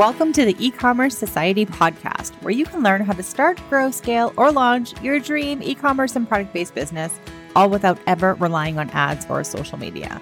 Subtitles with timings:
[0.00, 3.90] Welcome to the e commerce society podcast, where you can learn how to start, grow,
[3.90, 7.20] scale, or launch your dream e commerce and product based business,
[7.54, 10.18] all without ever relying on ads or social media.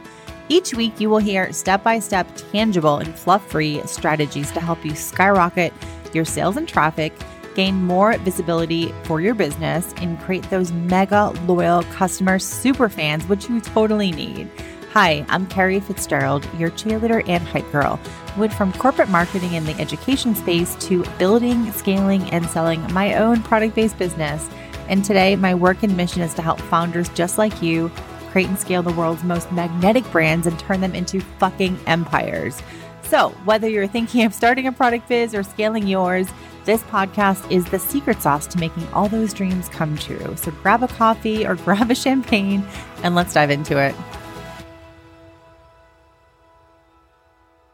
[0.49, 4.85] Each week, you will hear step by step, tangible, and fluff free strategies to help
[4.85, 5.73] you skyrocket
[6.13, 7.13] your sales and traffic,
[7.55, 13.49] gain more visibility for your business, and create those mega loyal customer super fans, which
[13.49, 14.51] you totally need.
[14.93, 18.01] Hi, I'm Kerrie Fitzgerald, your cheerleader and hype girl.
[18.37, 23.43] Went from corporate marketing in the education space to building, scaling, and selling my own
[23.43, 24.49] product based business.
[24.89, 27.91] And today, my work and mission is to help founders just like you
[28.31, 32.63] create and scale the world's most magnetic brands and turn them into fucking empires.
[33.03, 36.29] So, whether you're thinking of starting a product biz or scaling yours,
[36.65, 40.37] this podcast is the secret sauce to making all those dreams come true.
[40.37, 42.67] So, grab a coffee or grab a champagne
[43.03, 43.95] and let's dive into it.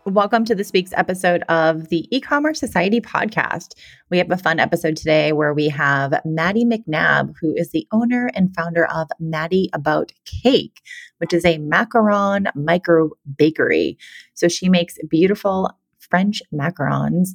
[0.06, 3.68] Welcome to this week's episode of the e-commerce society podcast.
[4.10, 8.30] We have a fun episode today where we have Maddie McNabb, who is the owner
[8.34, 10.82] and founder of Maddie About Cake,
[11.18, 13.96] which is a macaron micro bakery.
[14.34, 17.30] So she makes beautiful French macarons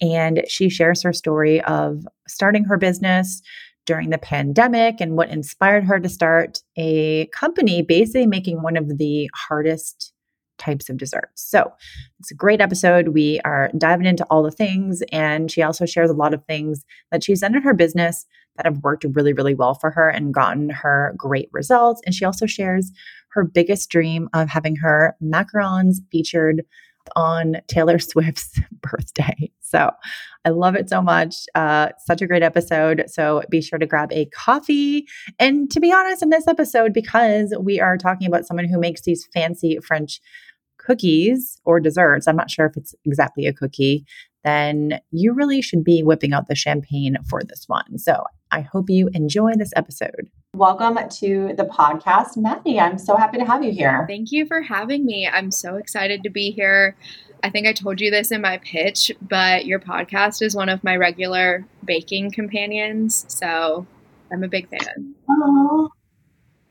[0.00, 3.42] and she shares her story of starting her business
[3.84, 8.96] during the pandemic and what inspired her to start a company basically making one of
[8.96, 10.14] the hardest
[10.58, 11.42] types of desserts.
[11.42, 11.72] So
[12.18, 13.08] it's a great episode.
[13.08, 15.02] We are diving into all the things.
[15.12, 18.26] And she also shares a lot of things that she's done in her business
[18.56, 22.00] that have worked really, really well for her and gotten her great results.
[22.06, 22.90] And she also shares
[23.30, 26.62] her biggest dream of having her macarons featured
[27.14, 29.50] on Taylor Swift's birthday.
[29.60, 29.90] So
[30.44, 31.34] I love it so much.
[31.54, 33.04] Uh, such a great episode.
[33.08, 35.06] So be sure to grab a coffee.
[35.38, 39.02] And to be honest, in this episode, because we are talking about someone who makes
[39.02, 40.20] these fancy French
[40.86, 44.06] cookies or desserts, I'm not sure if it's exactly a cookie,
[44.44, 47.98] then you really should be whipping out the champagne for this one.
[47.98, 48.22] So
[48.52, 50.30] I hope you enjoy this episode.
[50.54, 52.78] Welcome to the podcast, Maddie.
[52.78, 54.06] I'm so happy to have you here.
[54.08, 55.28] Thank you for having me.
[55.28, 56.96] I'm so excited to be here.
[57.42, 60.84] I think I told you this in my pitch, but your podcast is one of
[60.84, 63.26] my regular baking companions.
[63.28, 63.88] So
[64.32, 65.14] I'm a big fan.
[65.28, 65.90] Oh,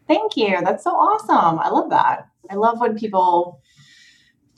[0.08, 0.58] thank you.
[0.64, 1.60] That's so awesome.
[1.60, 2.30] I love that.
[2.50, 3.60] I love when people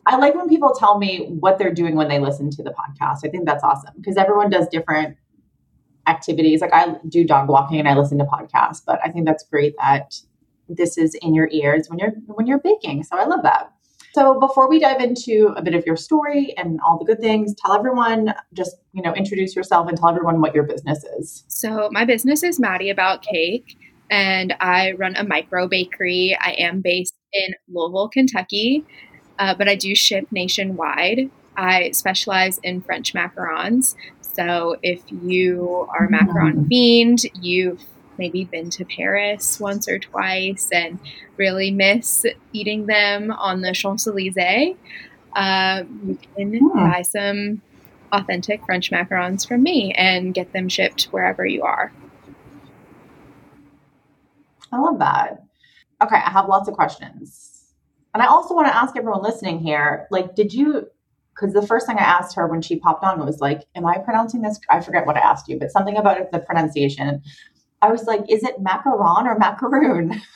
[0.08, 3.20] I like when people tell me what they're doing when they listen to the podcast.
[3.26, 5.18] I think that's awesome because everyone does different
[6.08, 6.62] activities.
[6.62, 9.76] Like I do dog walking and I listen to podcasts, but I think that's great
[9.78, 10.16] that
[10.70, 13.04] this is in your ears when you're when you're baking.
[13.04, 13.74] So I love that.
[14.14, 17.54] So before we dive into a bit of your story and all the good things,
[17.54, 21.44] tell everyone just, you know, introduce yourself and tell everyone what your business is.
[21.50, 23.78] So my business is Maddie About Cake
[24.10, 26.36] and I run a micro bakery.
[26.40, 28.86] I am based in Louisville, Kentucky
[29.40, 31.30] uh, but I do ship nationwide.
[31.56, 33.96] I specialize in French macarons.
[34.22, 36.68] So if you are a macaron mm.
[36.68, 37.84] fiend, you've
[38.18, 41.00] maybe been to Paris once or twice and
[41.38, 44.76] really miss eating them on the Champs Elysees,
[45.36, 46.74] uh, you can mm.
[46.74, 47.62] buy some
[48.12, 51.92] authentic French macarons from me and get them shipped wherever you are.
[54.72, 55.44] I love that.
[56.02, 57.57] Okay, I have lots of questions.
[58.14, 60.88] And I also want to ask everyone listening here, like, did you,
[61.36, 63.98] because the first thing I asked her when she popped on was like, am I
[64.00, 64.60] pronouncing this?
[64.70, 67.22] I forget what I asked you, but something about the pronunciation.
[67.82, 70.20] I was like, is it macaron or macaroon?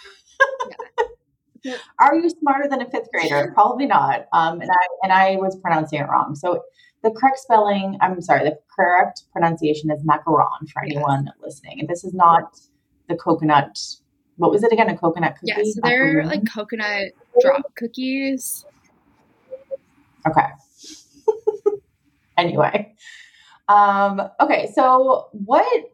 [1.63, 1.77] Yeah.
[1.99, 3.51] Are you smarter than a fifth grader?
[3.53, 4.25] Probably not.
[4.33, 6.35] Um, and I and I was pronouncing it wrong.
[6.35, 6.63] So
[7.03, 11.35] the correct spelling, I'm sorry, the correct pronunciation is macaron for anyone yes.
[11.41, 11.79] listening.
[11.79, 12.59] And this is not
[13.09, 13.79] the coconut
[14.37, 14.89] what was it again?
[14.89, 15.53] A coconut cookie?
[15.55, 17.11] Yeah, so they're like coconut
[17.41, 18.65] drop cookies.
[20.27, 20.47] Okay.
[22.37, 22.93] anyway.
[23.67, 25.91] Um, okay, so what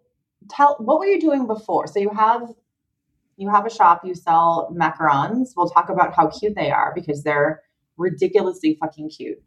[0.49, 1.87] tell what were you doing before?
[1.87, 2.49] So you have
[3.37, 5.49] you have a shop, you sell macarons.
[5.55, 7.61] We'll talk about how cute they are because they're
[7.97, 9.41] ridiculously fucking cute.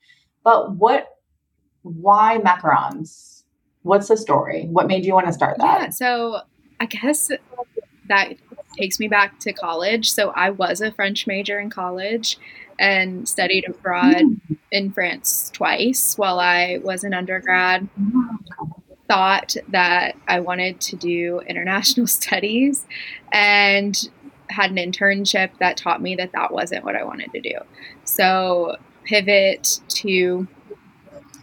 [0.45, 1.09] But what
[1.83, 3.45] why macarons?
[3.83, 4.67] What's the story?
[4.71, 5.81] What made you want to start that?
[5.81, 6.41] Yeah, so
[6.79, 7.31] I guess
[8.09, 8.35] that
[8.77, 10.11] takes me back to college.
[10.11, 12.39] So I was a French major in college
[12.79, 14.57] and studied abroad mm.
[14.71, 17.89] in France twice while I was an undergrad.
[19.09, 22.87] Thought that I wanted to do international studies
[23.33, 24.09] and
[24.49, 27.55] had an internship that taught me that that wasn't what I wanted to do.
[28.05, 30.47] So, pivot to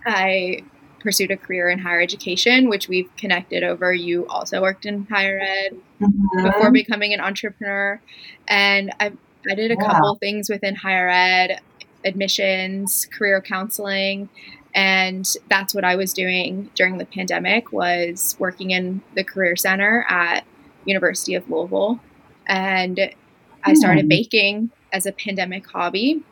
[0.05, 0.63] I
[0.99, 3.93] pursued a career in higher education, which we've connected over.
[3.93, 6.43] You also worked in higher ed mm-hmm.
[6.43, 8.01] before becoming an entrepreneur.
[8.47, 9.13] And I,
[9.49, 11.61] I did a couple things within higher ed,
[12.03, 14.29] admissions, career counseling.
[14.73, 20.05] and that's what I was doing during the pandemic was working in the career center
[20.09, 20.45] at
[20.85, 21.99] University of Louisville
[22.47, 23.11] and
[23.63, 24.09] I started hmm.
[24.09, 26.23] baking as a pandemic hobby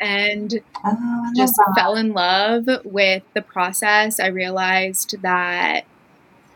[0.00, 1.74] and oh, just that.
[1.76, 4.18] fell in love with the process.
[4.18, 5.84] I realized that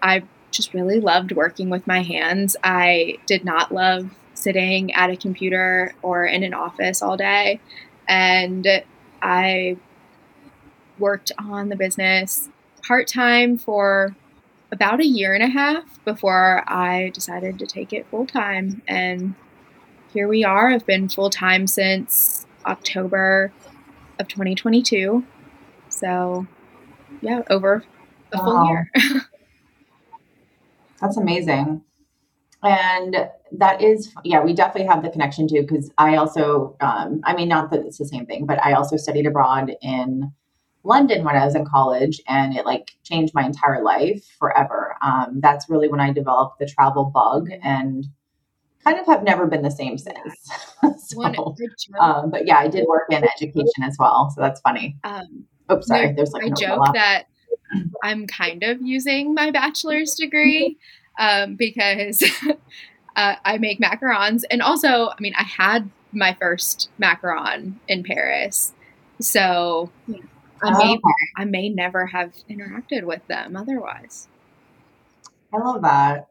[0.02, 2.56] I just really loved working with my hands.
[2.62, 7.60] I did not love sitting at a computer or in an office all day.
[8.08, 8.66] And
[9.22, 9.76] I
[10.98, 12.48] worked on the business
[12.86, 14.14] part time for
[14.70, 18.82] about a year and a half before I decided to take it full time.
[18.86, 19.34] And
[20.12, 20.70] here we are.
[20.70, 23.52] I've been full time since October
[24.18, 25.24] of 2022.
[25.88, 26.46] So,
[27.20, 27.84] yeah, over
[28.32, 28.68] a full wow.
[28.68, 28.90] year.
[31.00, 31.82] That's amazing.
[32.62, 37.34] And that is, yeah, we definitely have the connection too, because I also, um, I
[37.34, 40.32] mean, not that it's the same thing, but I also studied abroad in
[40.82, 44.96] London when I was in college and it like changed my entire life forever.
[45.02, 48.06] Um, that's really when I developed the travel bug and
[48.86, 50.50] kind of have never been the same since.
[51.08, 51.22] so,
[51.98, 54.30] um, but yeah, I did work in education as well.
[54.34, 54.96] So that's funny.
[55.04, 56.12] Um, oh, sorry.
[56.12, 57.24] There's like I no joke that
[58.02, 60.78] I'm kind of using my bachelor's degree
[61.18, 62.22] um, because
[63.16, 64.42] uh, I make macarons.
[64.50, 68.72] And also, I mean, I had my first macaron in Paris.
[69.20, 69.90] So
[70.62, 71.00] I may, okay.
[71.36, 74.28] I may never have interacted with them otherwise.
[75.52, 76.28] I love that.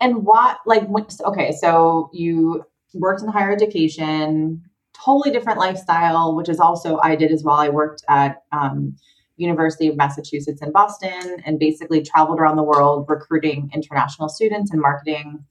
[0.00, 0.88] And what, like,
[1.24, 2.64] okay, so you
[2.94, 4.62] worked in higher education,
[4.92, 7.56] totally different lifestyle, which is also I did as well.
[7.56, 8.96] I worked at um,
[9.36, 14.80] University of Massachusetts in Boston and basically traveled around the world recruiting international students and
[14.80, 15.44] marketing,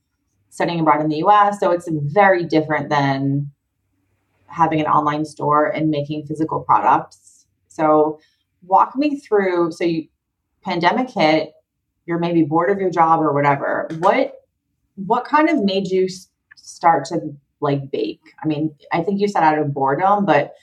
[0.50, 1.58] studying abroad in the US.
[1.60, 3.50] So it's very different than
[4.46, 7.46] having an online store and making physical products.
[7.68, 8.18] So
[8.62, 10.08] walk me through so you
[10.62, 11.52] pandemic hit,
[12.06, 13.88] you're maybe bored of your job or whatever.
[13.98, 14.37] What
[15.06, 16.08] what kind of made you
[16.56, 17.20] start to
[17.60, 18.20] like bake?
[18.42, 20.54] I mean, I think you said out of boredom, but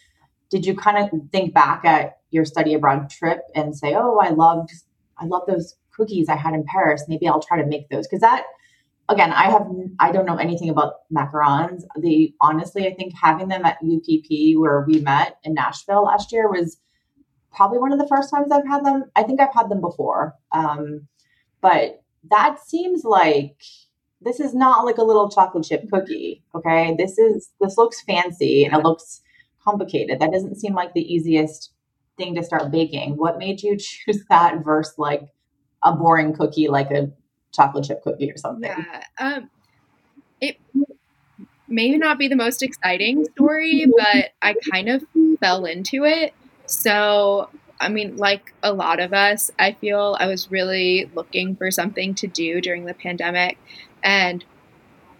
[0.49, 4.29] did you kind of think back at your study abroad trip and say, "Oh, I
[4.29, 4.71] loved
[5.17, 7.05] I love those cookies I had in Paris.
[7.07, 8.45] Maybe I'll try to make those." Because that
[9.09, 9.67] again, I have
[9.99, 11.83] I don't know anything about macarons.
[11.99, 16.49] The honestly, I think having them at UPP where we met in Nashville last year
[16.49, 16.77] was
[17.53, 19.05] probably one of the first times I've had them.
[19.15, 21.07] I think I've had them before, um,
[21.61, 23.61] but that seems like
[24.25, 26.43] this is not like a little chocolate chip cookie.
[26.53, 29.21] Okay, this is this looks fancy and it looks
[29.63, 30.19] complicated.
[30.19, 31.71] That doesn't seem like the easiest
[32.17, 33.17] thing to start baking.
[33.17, 35.21] What made you choose that versus like
[35.83, 37.11] a boring cookie like a
[37.53, 38.69] chocolate chip cookie or something?
[38.69, 39.03] Yeah.
[39.19, 39.49] Um,
[40.41, 40.57] it
[41.67, 45.03] may not be the most exciting story, but I kind of
[45.39, 46.33] fell into it.
[46.65, 47.49] So,
[47.79, 52.15] I mean, like a lot of us, I feel I was really looking for something
[52.15, 53.57] to do during the pandemic.
[54.05, 54.45] And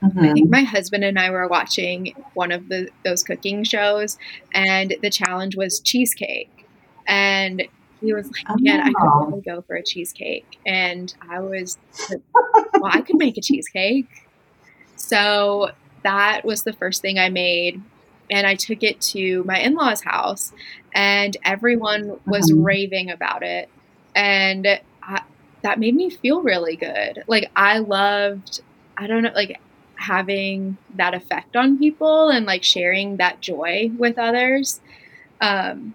[0.06, 0.20] Mm-hmm.
[0.20, 4.18] I think my husband and I were watching one of the those cooking shows,
[4.54, 6.68] and the challenge was cheesecake.
[7.08, 7.68] And
[8.02, 9.26] he was like, "Man, I could oh.
[9.26, 11.78] really go for a cheesecake." And I was,
[12.10, 12.22] like,
[12.74, 14.28] "Well, I could make a cheesecake."
[14.96, 15.72] So
[16.04, 17.82] that was the first thing I made,
[18.30, 20.52] and I took it to my in law's house,
[20.94, 22.64] and everyone was mm-hmm.
[22.64, 23.70] raving about it,
[24.14, 24.68] and
[25.02, 25.24] I,
[25.64, 27.24] that made me feel really good.
[27.28, 28.62] Like I loved.
[28.98, 29.60] I don't know, like
[29.98, 34.82] having that effect on people and like sharing that joy with others.
[35.42, 35.94] Um,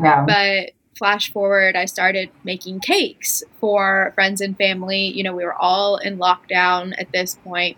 [0.00, 0.24] yeah.
[0.26, 5.06] But flash forward, I started making cakes for friends and family.
[5.06, 7.76] You know, we were all in lockdown at this point,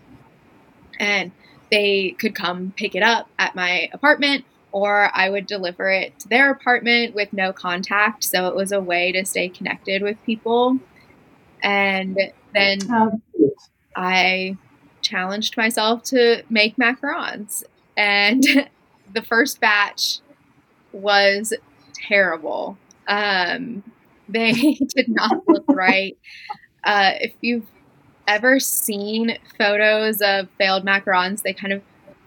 [0.99, 1.31] and
[1.71, 6.27] they could come pick it up at my apartment, or I would deliver it to
[6.27, 8.23] their apartment with no contact.
[8.23, 10.79] So it was a way to stay connected with people.
[11.63, 12.17] And
[12.53, 12.79] then
[13.95, 14.57] I
[15.01, 17.63] challenged myself to make macarons.
[17.97, 18.43] And
[19.13, 20.19] the first batch
[20.91, 21.53] was
[21.93, 22.77] terrible.
[23.07, 23.83] Um,
[24.29, 24.53] they
[24.95, 26.17] did not look right.
[26.83, 27.67] Uh, if you've
[28.27, 31.81] ever seen photos of failed macarons, they kind of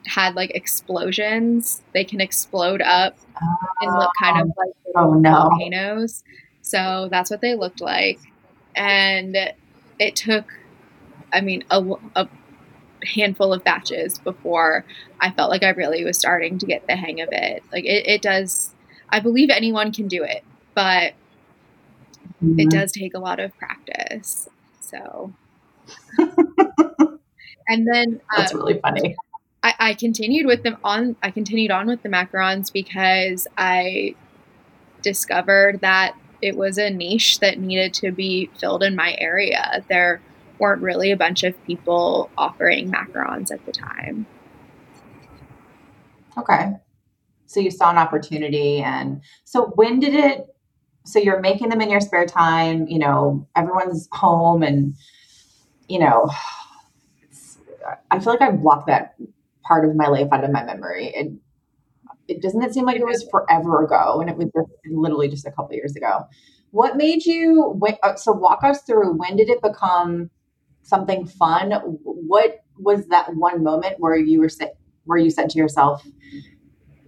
[0.06, 1.83] had like explosions.
[1.92, 3.16] They can explode up
[3.80, 5.49] and look kind of like oh, no.
[5.49, 6.23] volcanoes.
[6.62, 8.18] So that's what they looked like.
[8.75, 9.37] And
[9.99, 10.47] it took,
[11.35, 12.29] I mean, a, a
[13.05, 14.85] handful of batches before
[15.21, 17.62] I felt like I really was starting to get the hang of it.
[17.73, 18.71] Like it, it does,
[19.09, 21.12] I believe anyone can do it, but
[22.43, 22.61] mm-hmm.
[22.61, 24.49] it does take a lot of practice.
[24.81, 25.33] So,
[26.19, 29.17] and then that's um, really funny.
[29.62, 31.17] I, I continued with them on.
[31.23, 34.14] I continued on with the macarons because I
[35.03, 39.83] discovered that it was a niche that needed to be filled in my area.
[39.88, 40.21] There
[40.59, 44.27] weren't really a bunch of people offering macarons at the time.
[46.37, 46.73] Okay.
[47.47, 48.79] So you saw an opportunity.
[48.79, 50.47] And so when did it?
[51.05, 54.95] So you're making them in your spare time, you know, everyone's home and,
[55.89, 56.31] you know,
[58.11, 59.15] I feel like I've blocked that
[59.67, 61.13] part of my life out of my memory.
[61.15, 61.33] It,
[62.27, 65.47] it doesn't it seem like it was forever ago and it was just literally just
[65.47, 66.25] a couple years ago.
[66.71, 70.31] What made you, uh, so walk us through when did it become
[70.85, 71.73] something fun?
[71.73, 74.50] What was that one moment where you were,
[75.05, 76.07] where you said to yourself,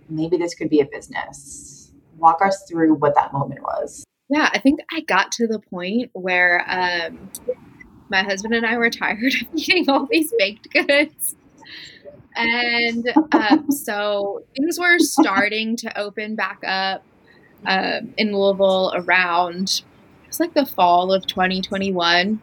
[0.09, 1.93] maybe this could be a business.
[2.17, 4.05] Walk us through what that moment was.
[4.29, 7.31] Yeah, I think I got to the point where um,
[8.09, 11.37] my husband and I were tired of eating all these baked goods.
[12.35, 17.03] And um, so things were starting to open back up
[17.65, 19.83] um, in Louisville around,
[20.23, 22.41] it was like the fall of 2021.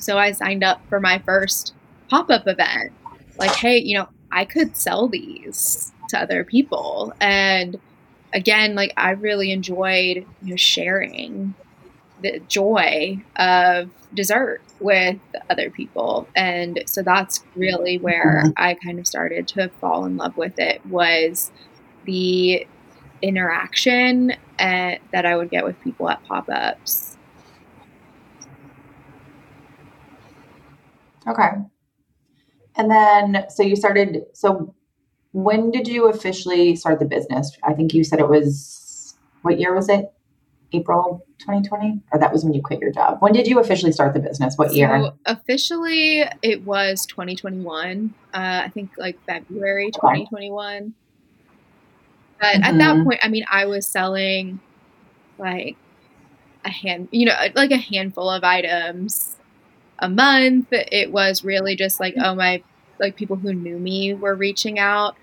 [0.00, 1.74] So I signed up for my first
[2.08, 2.92] pop up event.
[3.38, 7.12] Like, hey, you know, I could sell these to other people.
[7.20, 7.78] And
[8.32, 11.54] again, like I really enjoyed you know sharing
[12.22, 15.18] the joy of dessert with
[15.50, 16.28] other people.
[16.36, 18.50] And so that's really where mm-hmm.
[18.56, 21.50] I kind of started to fall in love with it was
[22.04, 22.66] the
[23.22, 27.11] interaction at, that I would get with people at pop-ups.
[31.26, 31.48] Okay.
[32.76, 34.74] And then so you started so
[35.32, 37.56] when did you officially start the business?
[37.62, 40.12] I think you said it was what year was it?
[40.74, 42.00] April 2020?
[42.12, 43.18] Or that was when you quit your job.
[43.20, 44.56] When did you officially start the business?
[44.56, 45.02] What year?
[45.02, 48.14] So officially, it was 2021.
[48.32, 50.94] Uh, I think like February 2021.
[52.40, 52.62] But mm-hmm.
[52.64, 53.04] at that mm-hmm.
[53.04, 54.60] point, I mean, I was selling
[55.38, 55.76] like
[56.64, 59.36] a hand, you know, like a handful of items
[60.02, 60.66] a month.
[60.72, 62.62] It was really just like, oh, my
[62.98, 65.16] like people who knew me were reaching out.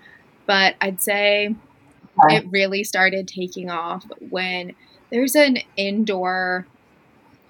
[0.46, 1.54] But I'd say
[2.28, 4.74] it really started taking off when
[5.10, 6.66] there's an indoor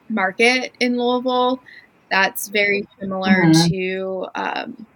[0.08, 1.62] market in Louisville
[2.10, 3.70] that's very similar mm-hmm.
[3.70, 4.86] to um,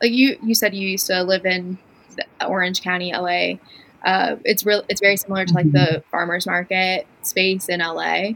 [0.00, 1.78] like you you said you used to live in
[2.44, 3.58] Orange County, LA.
[4.04, 4.82] Uh, it's real.
[4.88, 6.10] It's very similar to like the mm-hmm.
[6.10, 8.32] farmers market space in LA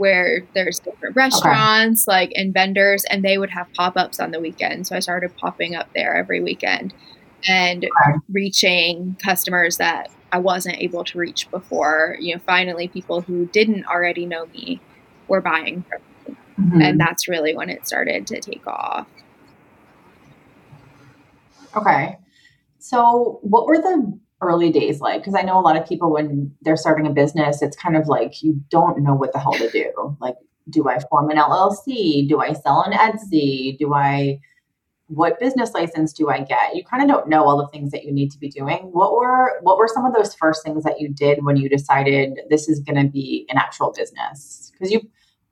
[0.00, 2.16] where there's different restaurants okay.
[2.16, 5.74] like and vendors and they would have pop-ups on the weekend so i started popping
[5.74, 6.94] up there every weekend
[7.46, 8.18] and okay.
[8.32, 13.84] reaching customers that i wasn't able to reach before you know finally people who didn't
[13.84, 14.80] already know me
[15.28, 16.80] were buying from me mm-hmm.
[16.80, 19.06] and that's really when it started to take off
[21.76, 22.16] okay
[22.78, 25.20] so what were the early days like?
[25.20, 28.08] Because I know a lot of people when they're starting a business, it's kind of
[28.08, 30.16] like you don't know what the hell to do.
[30.20, 30.36] Like,
[30.68, 32.28] do I form an LLC?
[32.28, 33.78] Do I sell on Etsy?
[33.78, 34.40] Do I
[35.10, 36.76] what business license do I get?
[36.76, 38.78] You kind of don't know all the things that you need to be doing.
[38.92, 42.38] What were what were some of those first things that you did when you decided
[42.48, 44.70] this is going to be an actual business?
[44.72, 45.00] Because you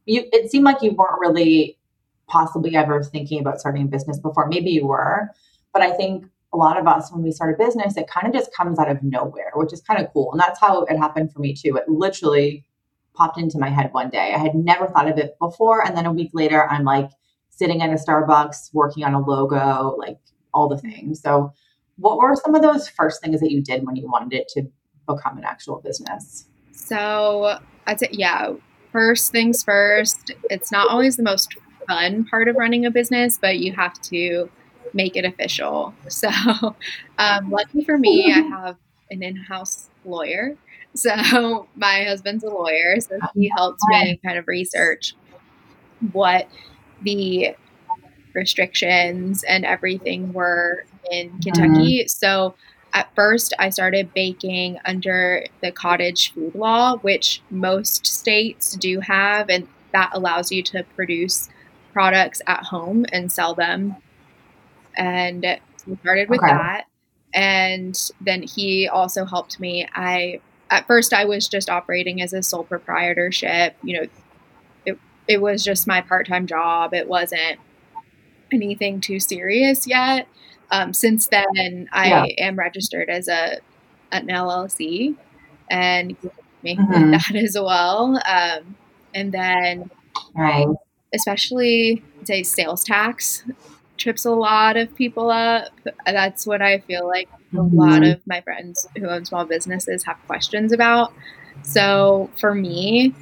[0.07, 1.77] you it seemed like you weren't really
[2.29, 4.47] possibly ever thinking about starting a business before.
[4.47, 5.29] Maybe you were,
[5.73, 8.33] but I think a lot of us when we start a business it kind of
[8.33, 11.33] just comes out of nowhere which is kind of cool and that's how it happened
[11.33, 11.77] for me too.
[11.77, 12.65] It literally
[13.15, 14.33] popped into my head one day.
[14.35, 17.11] I had never thought of it before and then a week later i'm like
[17.51, 20.19] sitting at a starbucks working on a logo like
[20.55, 21.21] all the things.
[21.21, 21.53] So
[21.97, 24.63] what were some of those first things that you did when you wanted it to
[25.07, 26.47] become an actual business?
[26.73, 28.53] So i'd say yeah
[28.93, 31.55] first things first it's not always the most
[31.89, 34.49] fun part of running a business but you have to
[34.95, 35.95] make it official.
[36.09, 36.29] So,
[37.19, 38.77] um, lucky for me, I have
[39.11, 40.57] an in house lawyer.
[40.95, 43.01] So, my husband's a lawyer.
[43.01, 45.15] So, he helped me kind of research
[46.13, 46.49] what
[47.03, 47.55] the
[48.35, 52.01] restrictions and everything were in Kentucky.
[52.01, 52.09] Mm-hmm.
[52.09, 52.55] So,
[52.95, 59.51] at first, I started baking under the cottage food law, which most states do have,
[59.51, 61.49] and that allows you to produce
[61.93, 63.97] products at home and sell them
[64.99, 66.53] and we started with okay.
[66.53, 66.85] that.
[67.33, 69.89] And then he also helped me.
[69.95, 70.41] I
[70.71, 74.07] at first i was just operating as a sole proprietorship you know
[74.85, 76.95] it, it was just my part-time job.
[76.95, 77.59] It wasn't
[78.51, 80.27] anything too serious yet.
[80.71, 82.47] Um, since then i yeah.
[82.47, 83.59] am registered as a
[84.13, 85.17] an llc
[85.71, 86.17] and
[86.63, 87.11] making mm-hmm.
[87.13, 88.21] that as well.
[88.27, 88.77] Um,
[89.15, 89.91] and then
[90.35, 90.67] right.
[91.15, 93.45] especially say sales tax
[93.99, 95.73] trips a lot of people up.
[96.07, 97.77] That's what I feel like a mm-hmm.
[97.77, 101.13] lot of my friends who own small businesses have questions about.
[101.63, 103.15] So for me,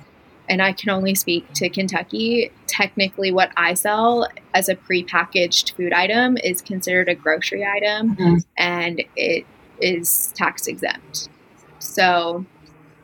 [0.49, 5.93] and I can only speak to Kentucky, technically what I sell as a prepackaged food
[5.93, 8.37] item is considered a grocery item mm-hmm.
[8.57, 9.45] and it
[9.81, 11.29] is tax exempt.
[11.79, 12.45] So,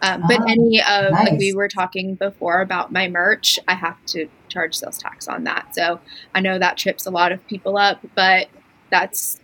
[0.03, 1.31] um, but oh, any of, nice.
[1.31, 5.45] like we were talking before about my merch, I have to charge sales tax on
[5.45, 5.75] that.
[5.75, 6.01] So
[6.35, 8.49] I know that trips a lot of people up, but
[8.91, 9.41] that's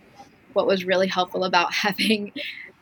[0.53, 2.31] what was really helpful about having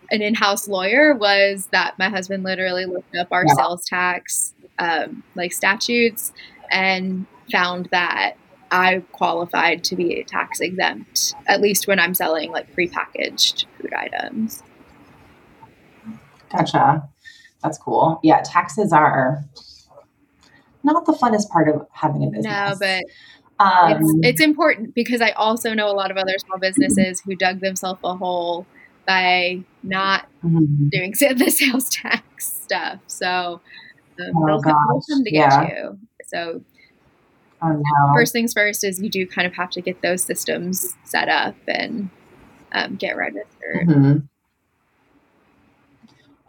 [0.09, 3.53] an in-house lawyer was that my husband literally looked up our yeah.
[3.55, 6.31] sales tax um, like statutes
[6.71, 8.35] and found that
[8.71, 14.63] I qualified to be tax exempt, at least when I'm selling like prepackaged food items.
[16.51, 17.07] Gotcha.
[17.63, 18.19] That's cool.
[18.23, 19.43] Yeah, taxes are
[20.93, 22.45] not the funnest part of having a business.
[22.45, 23.03] No, but
[23.59, 27.35] um, it's, it's important because I also know a lot of other small businesses who
[27.35, 28.65] dug themselves a hole
[29.07, 30.89] by not mm-hmm.
[30.89, 32.99] doing the sales tax stuff.
[33.07, 33.61] So
[34.19, 34.75] um, oh, they'll, come,
[35.09, 35.67] come to get yeah.
[35.67, 35.99] you.
[36.25, 36.61] So
[37.61, 38.13] oh, no.
[38.13, 41.55] first things first is you do kind of have to get those systems set up
[41.67, 42.09] and
[42.73, 43.87] um, get registered.
[43.87, 44.17] Mm-hmm.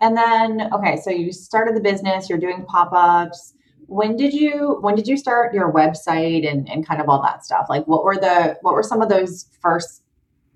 [0.00, 3.54] And then, okay, so you started the business, you're doing pop-ups.
[3.88, 7.44] When did you when did you start your website and, and kind of all that
[7.44, 7.66] stuff?
[7.70, 10.02] Like what were the what were some of those first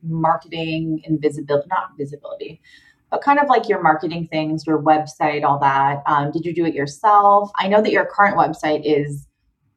[0.02, 2.60] marketing and visibility not visibility,
[3.10, 6.02] but kind of like your marketing things, your website, all that.
[6.06, 7.50] Um, did you do it yourself?
[7.58, 9.26] I know that your current website is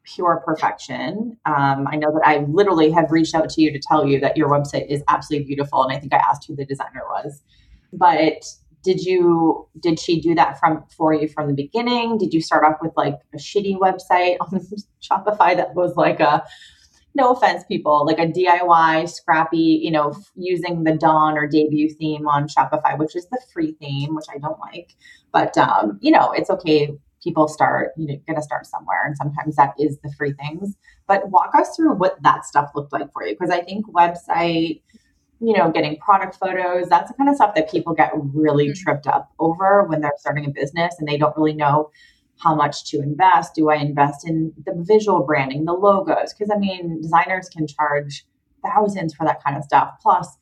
[0.04, 1.38] pure perfection.
[1.46, 4.36] Um, I know that I literally have reached out to you to tell you that
[4.36, 7.42] your website is absolutely beautiful, and I think I asked who the designer was.
[7.92, 8.44] But
[8.86, 12.18] did you did she do that from for you from the beginning?
[12.18, 14.60] Did you start off with like a shitty website on
[15.02, 16.44] shopify that was like a
[17.16, 22.28] no offense people like a diy scrappy you know using the dawn or debut theme
[22.28, 24.94] on shopify which is the free theme which i don't like.
[25.32, 26.96] But um, you know it's okay.
[27.24, 30.76] People start you know gonna start somewhere and sometimes that is the free things.
[31.08, 34.82] But walk us through what that stuff looked like for you because i think website
[35.40, 36.88] you know, getting product photos.
[36.88, 38.82] That's the kind of stuff that people get really mm-hmm.
[38.82, 41.90] tripped up over when they're starting a business and they don't really know
[42.38, 43.54] how much to invest.
[43.54, 46.32] Do I invest in the visual branding, the logos?
[46.32, 48.24] Because I mean, designers can charge
[48.64, 50.38] thousands for that kind of stuff, plus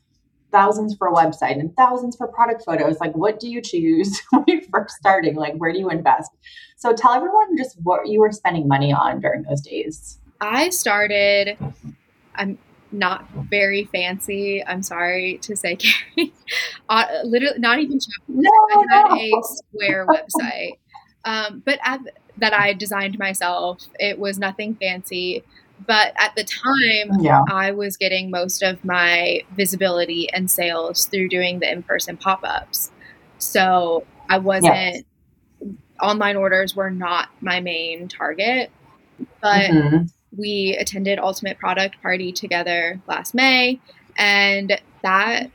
[0.51, 3.01] thousands for a website and thousands for product photos.
[3.01, 5.35] Like, what do you choose when you're first starting?
[5.35, 6.31] Like, where do you invest?
[6.77, 10.19] So, tell everyone just what you were spending money on during those days.
[10.41, 11.57] I started.
[12.37, 12.59] I'm
[12.95, 14.65] not very fancy.
[14.65, 15.77] I'm sorry to say,
[16.17, 16.33] Kerrie.
[16.89, 20.79] uh, literally, not even No, I had a Square website,
[21.25, 22.01] um, but at,
[22.39, 23.87] that I designed myself.
[23.99, 25.45] It was nothing fancy,
[25.87, 27.43] but at the time, yeah.
[27.51, 32.91] I was getting most of my visibility and sales through doing the in-person pop-ups.
[33.39, 34.75] So I wasn't.
[34.75, 35.03] Yes.
[36.03, 38.71] Online orders were not my main target,
[39.41, 39.71] but.
[39.71, 40.05] Mm-hmm
[40.37, 43.81] we attended Ultimate Product Party together last May,
[44.17, 45.51] and that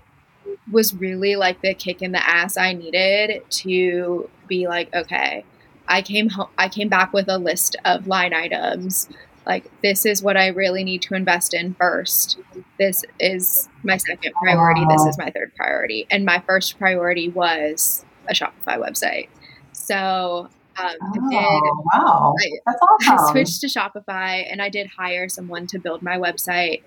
[0.71, 5.45] was really like the kick in the ass I needed to be like, okay,
[5.87, 9.09] I came home, I came back with a list of line items.
[9.45, 12.37] Like this is what I really need to invest in first.
[12.77, 14.85] This is my second priority.
[14.89, 19.29] This is my third priority, and my first priority was a Shopify website.
[19.71, 22.33] So um, oh, did, wow.
[22.39, 23.27] I, That's awesome.
[23.27, 26.83] I switched to Shopify and I did hire someone to build my website.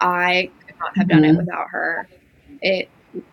[0.00, 1.36] I could not have done mm-hmm.
[1.36, 2.08] it without her.
[2.62, 2.88] It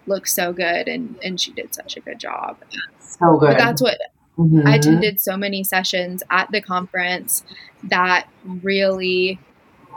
[0.07, 2.57] looks so good and, and she did such a good job.
[2.99, 3.49] So good.
[3.49, 3.99] But that's what
[4.37, 4.67] mm-hmm.
[4.67, 7.43] I attended so many sessions at the conference
[7.83, 9.39] that really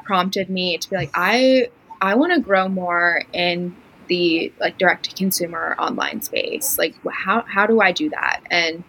[0.04, 1.68] prompted me to be like, I
[2.00, 3.76] I want to grow more in
[4.08, 6.78] the like direct to consumer online space.
[6.78, 8.40] Like how how do I do that?
[8.50, 8.84] And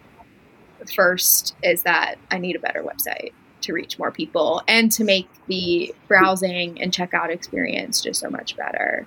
[0.88, 5.28] first is that I need a better website to reach more people and to make
[5.46, 9.06] the browsing and checkout experience just so much better.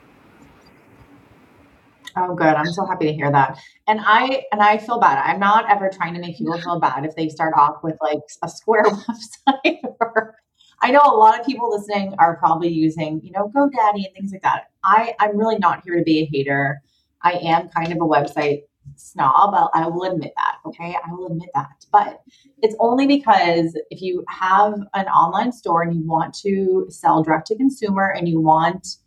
[2.15, 2.45] Oh, good.
[2.45, 3.57] I'm so happy to hear that.
[3.87, 5.17] And I and I feel bad.
[5.23, 8.19] I'm not ever trying to make people feel bad if they start off with like
[8.43, 9.79] a Square website.
[9.99, 10.35] or
[10.81, 14.31] I know a lot of people listening are probably using, you know, GoDaddy and things
[14.31, 14.65] like that.
[14.83, 16.81] I I'm really not here to be a hater.
[17.21, 18.63] I am kind of a website
[18.95, 19.53] snob.
[19.53, 20.57] I'll, I will admit that.
[20.65, 20.95] Okay.
[20.95, 21.85] I will admit that.
[21.91, 22.21] But
[22.61, 27.47] it's only because if you have an online store and you want to sell direct
[27.47, 28.97] to consumer and you want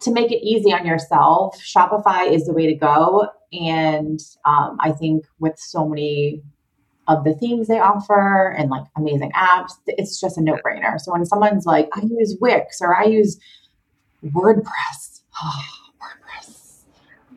[0.00, 3.28] to make it easy on yourself, Shopify is the way to go.
[3.52, 6.42] And um, I think with so many
[7.08, 10.98] of the themes they offer and like amazing apps, it's just a no brainer.
[10.98, 13.38] So when someone's like, I use Wix or I use
[14.24, 15.62] WordPress, oh,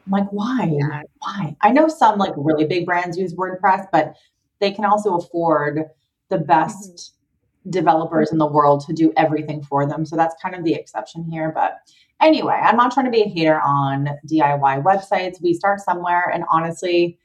[0.06, 0.70] I'm like, why?
[0.72, 1.02] Yeah.
[1.20, 1.56] Why?
[1.62, 4.16] I know some like really big brands use WordPress, but
[4.60, 5.86] they can also afford
[6.30, 7.70] the best mm-hmm.
[7.72, 10.06] developers in the world to do everything for them.
[10.06, 11.52] So that's kind of the exception here.
[11.54, 11.78] But
[12.22, 15.42] anyway, I'm not trying to be a hater on DIY websites.
[15.42, 16.30] We start somewhere.
[16.34, 17.18] And honestly,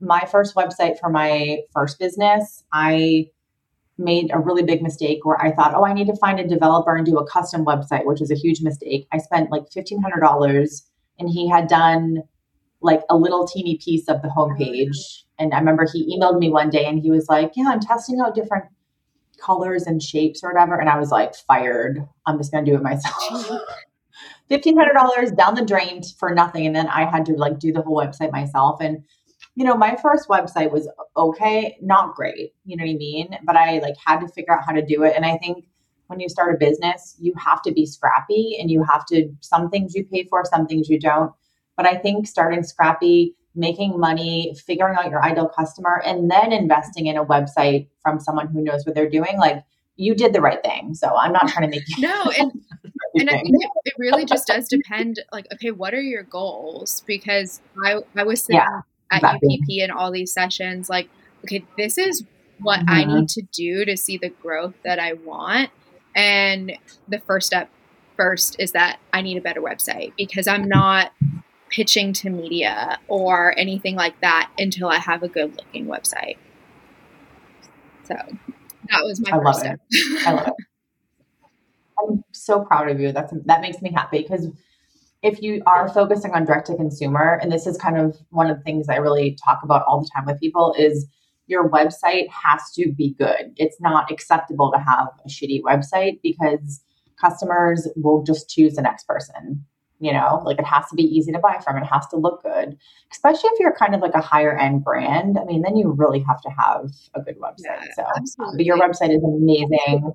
[0.00, 3.28] my first website for my first business, I
[3.98, 6.96] made a really big mistake where I thought, oh, I need to find a developer
[6.96, 9.06] and do a custom website, which is a huge mistake.
[9.12, 10.82] I spent like $1,500
[11.22, 12.24] and he had done
[12.80, 15.22] like a little teeny piece of the oh, homepage.
[15.38, 18.20] And I remember he emailed me one day and he was like, yeah, I'm testing
[18.20, 18.64] out different
[19.40, 20.76] colors and shapes or whatever.
[20.78, 22.04] And I was like, fired.
[22.26, 23.50] I'm just going to do it myself.
[24.50, 26.66] $1,500 down the drain for nothing.
[26.66, 28.80] And then I had to like do the whole website myself.
[28.80, 29.04] And
[29.54, 33.36] you know, my first website was okay, not great, you know what I mean?
[33.44, 35.12] But I like had to figure out how to do it.
[35.14, 35.66] And I think
[36.12, 39.70] when you start a business, you have to be scrappy and you have to, some
[39.70, 41.32] things you pay for, some things you don't.
[41.76, 47.06] But I think starting scrappy, making money, figuring out your ideal customer, and then investing
[47.06, 49.64] in a website from someone who knows what they're doing, like
[49.96, 50.94] you did the right thing.
[50.94, 52.02] So I'm not trying to make you.
[52.02, 52.52] no, and,
[53.14, 55.20] and I think it, it, really just does depend.
[55.32, 57.02] Like, okay, what are your goals?
[57.06, 61.08] Because I, I was sitting yeah at UPP and all these sessions, like,
[61.44, 62.24] okay, this is
[62.60, 62.90] what mm-hmm.
[62.90, 65.70] I need to do to see the growth that I want.
[66.14, 66.72] And
[67.08, 67.70] the first step
[68.16, 71.12] first is that I need a better website because I'm not
[71.70, 76.36] pitching to media or anything like that until I have a good looking website.
[78.04, 79.80] So that was my I first step.
[80.26, 80.54] I love it.
[82.00, 83.12] I'm so proud of you.
[83.12, 84.48] That's that makes me happy because
[85.22, 88.56] if you are focusing on direct to consumer, and this is kind of one of
[88.56, 91.06] the things I really talk about all the time with people, is
[91.46, 93.52] your website has to be good.
[93.56, 96.80] It's not acceptable to have a shitty website because
[97.20, 99.64] customers will just choose the next person.
[99.98, 102.42] You know, like it has to be easy to buy from, it has to look
[102.42, 102.76] good,
[103.12, 105.38] especially if you're kind of like a higher end brand.
[105.38, 107.66] I mean, then you really have to have a good website.
[107.66, 108.56] Yeah, so, absolutely.
[108.56, 110.12] but your website is amazing.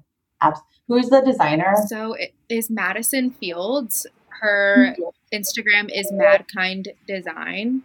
[0.89, 1.75] Who's the designer?
[1.87, 4.05] So it is Madison Fields.
[4.41, 5.37] Her mm-hmm.
[5.37, 7.83] Instagram is Madkind Design.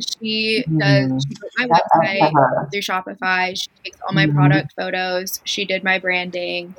[0.00, 1.18] She does mm-hmm.
[1.18, 3.56] she my website through Shopify.
[3.60, 4.36] She takes all my mm-hmm.
[4.36, 5.40] product photos.
[5.44, 6.74] She did my branding.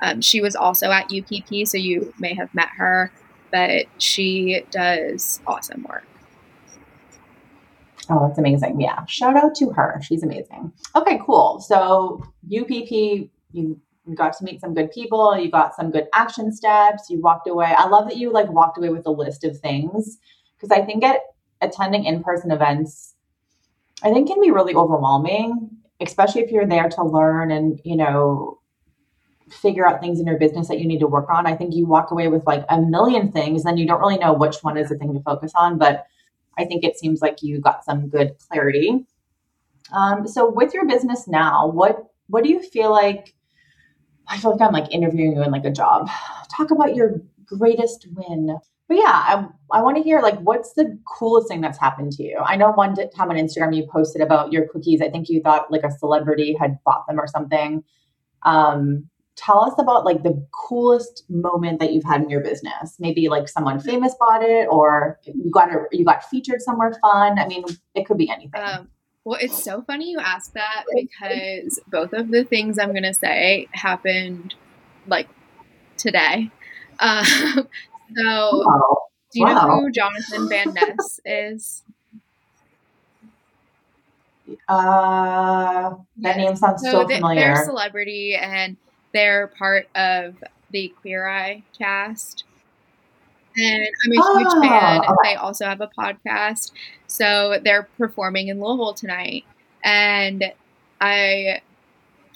[0.00, 3.12] Um, she was also at UPP, so you may have met her,
[3.50, 6.04] but she does awesome work.
[8.10, 8.80] Oh, that's amazing.
[8.80, 9.04] Yeah.
[9.06, 10.00] Shout out to her.
[10.02, 10.72] She's amazing.
[10.94, 11.60] Okay, cool.
[11.60, 12.90] So UPP,
[13.52, 17.20] you you got to meet some good people you got some good action steps you
[17.20, 20.18] walked away i love that you like walked away with a list of things
[20.56, 21.20] because i think at
[21.60, 23.14] attending in-person events
[24.02, 28.58] i think can be really overwhelming especially if you're there to learn and you know
[29.50, 31.86] figure out things in your business that you need to work on i think you
[31.86, 34.88] walk away with like a million things and you don't really know which one is
[34.90, 36.06] the thing to focus on but
[36.58, 39.06] i think it seems like you got some good clarity
[39.90, 43.34] um, so with your business now what what do you feel like
[44.28, 46.08] I feel like I'm like interviewing you in like a job.
[46.54, 48.58] Talk about your greatest win.
[48.88, 52.22] But yeah, I, I want to hear like what's the coolest thing that's happened to
[52.22, 52.38] you?
[52.38, 55.02] I know one time on Instagram you posted about your cookies.
[55.02, 57.84] I think you thought like a celebrity had bought them or something.
[58.44, 62.96] Um, tell us about like the coolest moment that you've had in your business.
[62.98, 67.38] Maybe like someone famous bought it, or you got a, you got featured somewhere fun.
[67.38, 68.60] I mean, it could be anything.
[68.60, 68.88] Um,
[69.24, 73.14] well, it's so funny you ask that because both of the things I'm going to
[73.14, 74.54] say happened
[75.06, 75.28] like
[75.96, 76.50] today.
[77.00, 77.68] Um,
[78.16, 78.98] so, wow.
[79.32, 79.66] do you wow.
[79.66, 81.82] know who Jonathan Van Ness is?
[84.68, 87.40] Uh, that name sounds so, so familiar.
[87.40, 88.76] They're a celebrity and
[89.12, 92.44] they're part of the Queer Eye cast
[93.58, 95.00] and I'm a huge oh, fan.
[95.00, 95.14] Okay.
[95.24, 96.72] They also have a podcast.
[97.06, 99.44] So they're performing in Louisville tonight.
[99.84, 100.52] And
[101.00, 101.60] I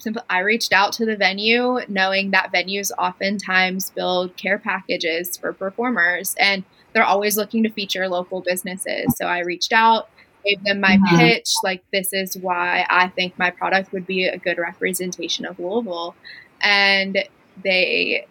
[0.03, 5.53] simply I reached out to the venue knowing that venues oftentimes build care packages for
[5.53, 6.63] performers and
[6.93, 9.15] they're always looking to feature local businesses.
[9.17, 10.09] So I reached out,
[10.45, 11.17] gave them my mm-hmm.
[11.17, 15.57] pitch, like this is why I think my product would be a good representation of
[15.57, 16.15] Louisville.
[16.61, 17.23] And
[17.63, 18.27] they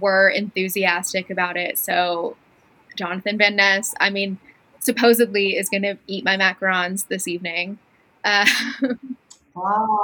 [0.00, 1.78] were enthusiastic about it.
[1.78, 2.36] So
[2.96, 4.38] Jonathan Van Ness, I mean,
[4.80, 7.78] supposedly is going to eat my macarons this evening.
[8.24, 8.46] Uh,
[9.54, 10.02] wow,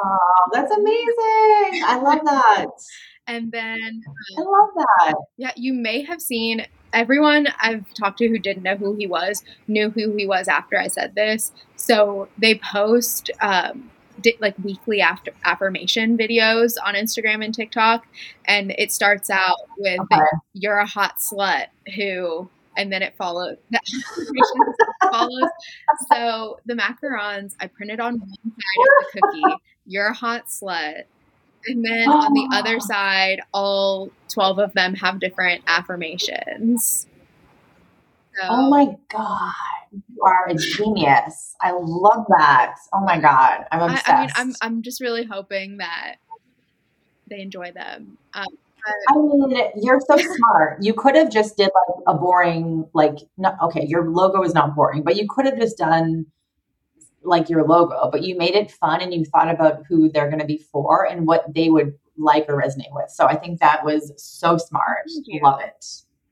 [0.52, 1.82] that's amazing!
[1.86, 2.66] I love that.
[3.26, 5.14] And then um, I love that.
[5.36, 9.44] Yeah, you may have seen everyone I've talked to who didn't know who he was
[9.66, 11.52] knew who he was after I said this.
[11.76, 13.90] So they post um,
[14.40, 18.06] like weekly after affirmation videos on Instagram and TikTok,
[18.44, 20.22] and it starts out with okay.
[20.54, 23.58] "You're a hot slut who and then it followed.
[25.10, 25.50] follows.
[26.10, 29.56] So the macarons, I printed on one side of the cookie.
[29.84, 31.02] You're a hot slut.
[31.66, 37.06] And then on the other side, all 12 of them have different affirmations.
[38.36, 39.52] So, oh my God.
[39.90, 41.56] You are a genius.
[41.60, 42.76] I love that.
[42.94, 43.64] Oh my God.
[43.72, 44.08] I'm obsessed.
[44.08, 46.16] I, I mean, I'm, I'm just really hoping that
[47.28, 48.18] they enjoy them.
[48.34, 48.46] Um,
[49.08, 50.78] I mean, you're so smart.
[50.82, 54.74] You could have just did like a boring, like, no, okay, your logo is not
[54.74, 56.26] boring, but you could have just done
[57.22, 60.40] like your logo, but you made it fun and you thought about who they're going
[60.40, 63.10] to be for and what they would like or resonate with.
[63.10, 65.04] So I think that was so smart.
[65.42, 65.84] Love it.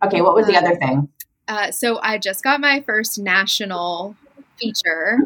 [0.05, 1.09] Okay, what was the other thing?
[1.49, 4.17] Uh, so I just got my first national
[4.59, 5.19] feature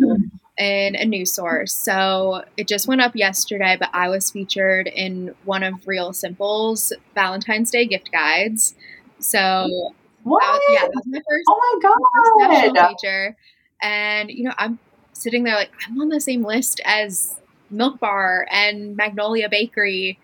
[0.60, 1.72] in a news source.
[1.72, 6.92] So it just went up yesterday, but I was featured in one of Real Simple's
[7.14, 8.74] Valentine's Day gift guides.
[9.20, 10.42] So what?
[10.42, 11.44] That yeah, that was my first.
[11.48, 12.74] Oh my god!
[12.74, 13.36] national feature,
[13.80, 14.78] and you know I'm
[15.14, 20.18] sitting there like I'm on the same list as Milk Bar and Magnolia Bakery,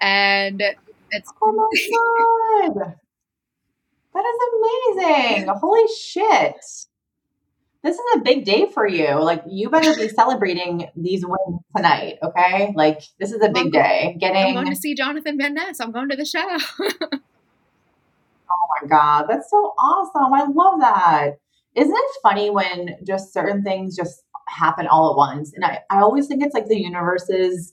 [0.00, 0.60] and
[1.12, 2.94] it's oh my god,
[4.14, 5.46] that is amazing!
[5.46, 6.56] Holy shit!
[7.86, 9.14] This is a big day for you.
[9.22, 12.72] Like you better be celebrating these wins tonight, okay?
[12.74, 14.16] Like this is a big day.
[14.18, 15.78] Getting I'm going to see Jonathan Van Ness.
[15.78, 16.44] I'm going to the show.
[16.80, 17.20] oh
[18.50, 20.34] my god, that's so awesome.
[20.34, 21.38] I love that.
[21.76, 25.52] Isn't it funny when just certain things just happen all at once?
[25.54, 27.72] And I, I always think it's like the universe's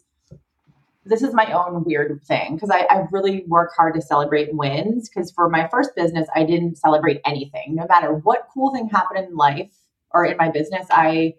[1.05, 5.09] this is my own weird thing because I, I, really work hard to celebrate wins.
[5.09, 7.75] Because for my first business, I didn't celebrate anything.
[7.75, 9.73] No matter what cool thing happened in life,
[10.13, 11.35] or in my business, I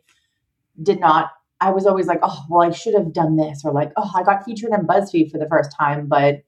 [0.83, 1.31] did not.
[1.61, 4.23] I was always like, oh, well, I should have done this, or like, oh, I
[4.23, 6.43] got featured on BuzzFeed for the first time, but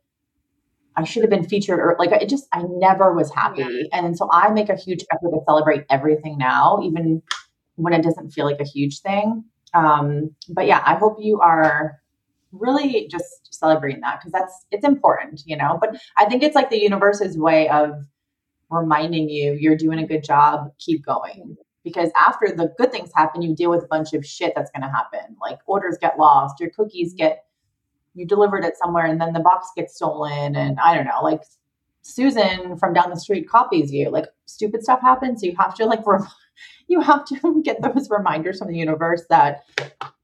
[0.96, 3.62] I should have been featured, or like, it just, I never was happy.
[3.62, 3.86] Yeah.
[3.92, 7.22] And so I make a huge effort to celebrate everything now, even
[7.76, 9.44] when it doesn't feel like a huge thing.
[9.74, 12.00] Um, but yeah, I hope you are
[12.52, 15.78] really just celebrating that because that's it's important, you know.
[15.80, 18.06] But I think it's like the universe's way of
[18.70, 23.42] reminding you you're doing a good job, keep going because after the good things happen,
[23.42, 25.36] you deal with a bunch of shit that's going to happen.
[25.40, 27.44] Like orders get lost, your cookies get
[28.12, 31.42] you delivered it somewhere and then the box gets stolen and I don't know, like
[32.02, 34.10] Susan from down the street copies you.
[34.10, 36.00] Like stupid stuff happens, so you have to like
[36.88, 39.62] you have to get those reminders from the universe that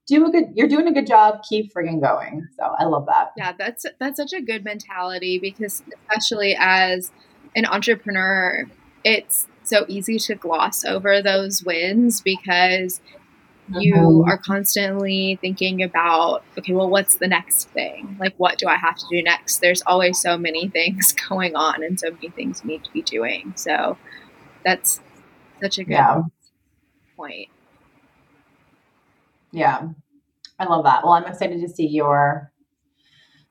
[0.09, 2.45] do a good you're doing a good job, keep frigging going.
[2.59, 3.35] So I love that.
[3.37, 7.13] Yeah, that's that's such a good mentality because especially as
[7.55, 8.65] an entrepreneur,
[9.05, 13.01] it's so easy to gloss over those wins because
[13.69, 14.29] you mm-hmm.
[14.29, 18.17] are constantly thinking about okay well what's the next thing?
[18.21, 19.61] Like what do i have to do next?
[19.61, 23.03] There's always so many things going on and so many things you need to be
[23.03, 23.55] doing.
[23.57, 23.97] So
[24.65, 25.01] that's
[25.61, 26.23] such a good yeah.
[27.17, 27.49] point.
[29.53, 29.89] Yeah.
[30.59, 31.05] I love that.
[31.05, 32.52] Well i'm excited to see your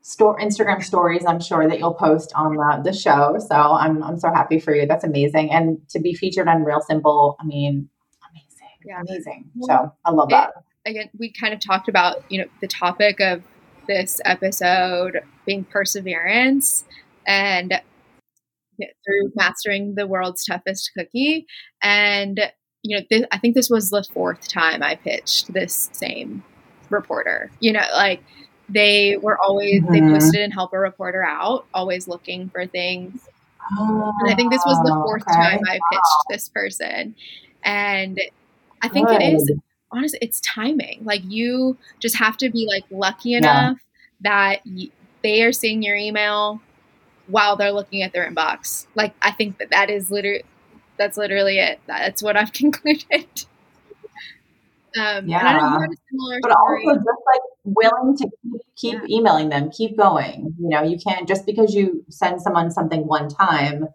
[0.01, 3.37] store Instagram stories I'm sure that you'll post on the, the show.
[3.39, 4.87] So I'm I'm so happy for you.
[4.87, 5.51] That's amazing.
[5.51, 7.89] And to be featured on Real Simple, I mean,
[8.31, 8.77] amazing.
[8.85, 9.01] Yeah.
[9.01, 9.51] Amazing.
[9.61, 10.51] So I love that.
[10.85, 13.43] It, again, we kind of talked about, you know, the topic of
[13.87, 16.85] this episode being perseverance
[17.27, 17.81] and
[19.05, 21.45] through mastering the world's toughest cookie.
[21.83, 22.39] And,
[22.83, 26.43] you know, th- I think this was the fourth time I pitched this same
[26.89, 27.51] reporter.
[27.59, 28.23] You know, like
[28.71, 29.93] they were always mm-hmm.
[29.93, 33.27] they posted and help a reporter out, always looking for things.
[33.77, 35.33] Oh, and I think this was the oh, fourth okay.
[35.33, 37.15] time I pitched this person,
[37.63, 38.19] and
[38.81, 39.21] I think Good.
[39.21, 39.51] it is
[39.91, 41.01] honestly it's timing.
[41.03, 43.77] Like you just have to be like lucky enough
[44.21, 44.29] yeah.
[44.29, 44.89] that y-
[45.23, 46.61] they are seeing your email
[47.27, 48.87] while they're looking at their inbox.
[48.95, 50.43] Like I think that that is literally
[50.97, 51.79] that's literally it.
[51.87, 53.45] That's what I've concluded.
[54.99, 55.77] Um, yeah.
[56.41, 56.85] but story.
[56.85, 58.29] also just like willing to
[58.75, 60.53] keep, keep emailing them, keep going.
[60.59, 63.87] You know, you can't just because you send someone something one time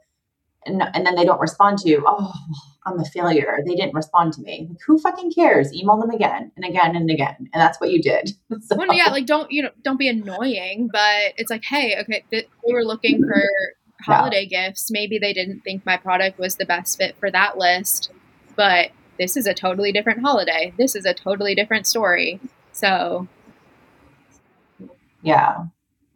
[0.66, 2.02] and, and then they don't respond to you.
[2.06, 2.32] Oh,
[2.84, 3.58] I'm a failure.
[3.66, 4.66] They didn't respond to me.
[4.68, 5.72] Like, who fucking cares?
[5.72, 8.32] Email them again and again and again, and that's what you did.
[8.62, 8.76] so.
[8.76, 9.70] Well, yeah, like don't you know?
[9.82, 13.42] Don't be annoying, but it's like, hey, okay, they were looking for
[14.02, 14.68] holiday yeah.
[14.68, 14.90] gifts.
[14.90, 18.10] Maybe they didn't think my product was the best fit for that list,
[18.56, 20.72] but this is a totally different holiday.
[20.76, 22.40] This is a totally different story.
[22.72, 23.26] So,
[25.22, 25.64] yeah,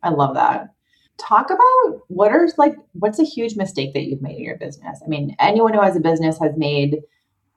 [0.02, 0.74] I love that.
[1.18, 5.00] Talk about what are like, what's a huge mistake that you've made in your business?
[5.04, 7.00] I mean, anyone who has a business has made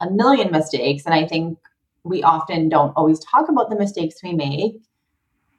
[0.02, 1.06] a million mistakes.
[1.06, 1.58] And I think
[2.04, 4.82] we often don't always talk about the mistakes we make.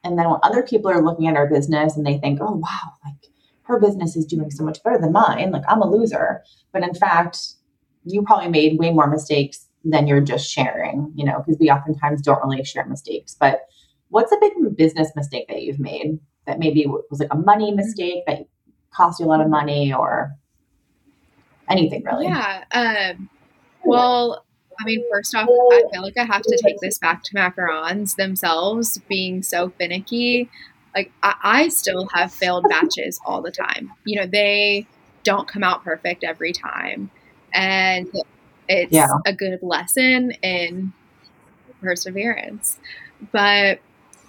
[0.03, 2.93] And then when other people are looking at our business and they think, oh, wow,
[3.05, 3.31] like
[3.63, 6.43] her business is doing so much better than mine, like I'm a loser.
[6.73, 7.39] But in fact,
[8.05, 12.23] you probably made way more mistakes than you're just sharing, you know, because we oftentimes
[12.23, 13.37] don't really share mistakes.
[13.39, 13.61] But
[14.09, 17.77] what's a big business mistake that you've made that maybe was like a money mm-hmm.
[17.77, 18.47] mistake that
[18.93, 20.33] cost you a lot of money or
[21.69, 22.27] anything really?
[22.27, 22.65] Yeah.
[22.73, 23.29] Um,
[23.85, 24.45] well,
[24.81, 28.17] I mean, first off, I feel like I have to take this back to macarons
[28.17, 30.51] themselves being so finicky.
[30.95, 33.93] Like, I, I still have failed batches all the time.
[34.05, 34.87] You know, they
[35.23, 37.11] don't come out perfect every time.
[37.53, 38.09] And
[38.69, 39.09] it's yeah.
[39.27, 40.93] a good lesson in
[41.81, 42.79] perseverance.
[43.33, 43.81] But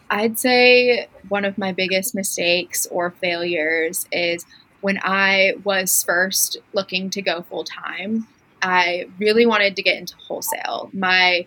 [0.09, 4.45] I'd say one of my biggest mistakes or failures is
[4.81, 8.27] when I was first looking to go full time.
[8.61, 10.89] I really wanted to get into wholesale.
[10.93, 11.45] My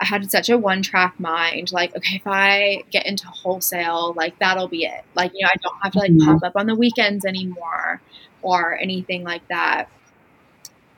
[0.00, 1.72] I had such a one track mind.
[1.72, 5.04] Like, okay, if I get into wholesale, like that'll be it.
[5.14, 6.38] Like, you know, I don't have to like mm-hmm.
[6.38, 8.00] pop up on the weekends anymore
[8.40, 9.90] or anything like that.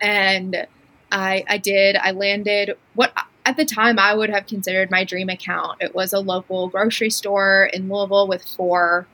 [0.01, 0.69] And
[1.13, 1.97] I I did.
[1.97, 3.13] I landed what
[3.45, 5.79] at the time I would have considered my dream account.
[5.81, 9.07] It was a local grocery store in Louisville with four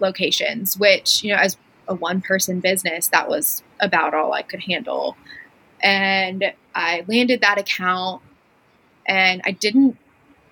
[0.00, 1.56] locations, which, you know, as
[1.86, 5.16] a one person business, that was about all I could handle.
[5.82, 8.22] And I landed that account
[9.06, 9.96] and I didn't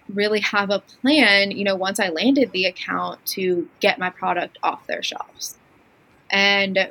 [0.09, 4.57] really have a plan, you know, once I landed the account to get my product
[4.63, 5.59] off their shelves.
[6.31, 6.91] And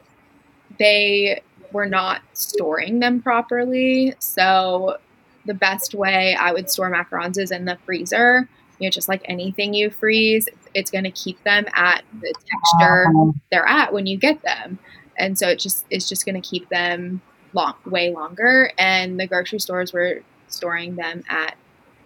[0.77, 1.41] they
[1.75, 4.15] were not storing them properly.
[4.19, 4.97] So
[5.45, 8.47] the best way I would store macarons is in the freezer.
[8.79, 13.07] You know, just like anything you freeze, it's going to keep them at the texture
[13.07, 13.31] uh-huh.
[13.51, 14.79] they're at when you get them,
[15.17, 17.21] and so it just it's just going to keep them
[17.53, 18.71] long way longer.
[18.77, 21.55] And the grocery stores were storing them at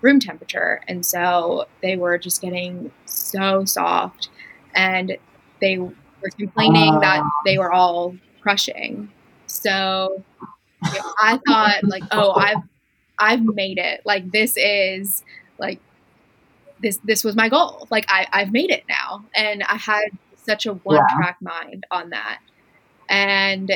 [0.02, 4.30] room temperature, and so they were just getting so soft,
[4.76, 5.18] and
[5.62, 5.94] they were
[6.38, 7.30] complaining that ah.
[7.46, 9.12] they were all crushing.
[9.50, 10.24] So
[10.86, 12.64] you know, I thought like, oh, I've
[13.18, 14.02] I've made it.
[14.06, 15.24] Like this is
[15.58, 15.80] like
[16.82, 17.88] this this was my goal.
[17.92, 21.50] Like I I've made it now, and I had such a one track yeah.
[21.50, 22.40] mind on that,
[23.10, 23.72] and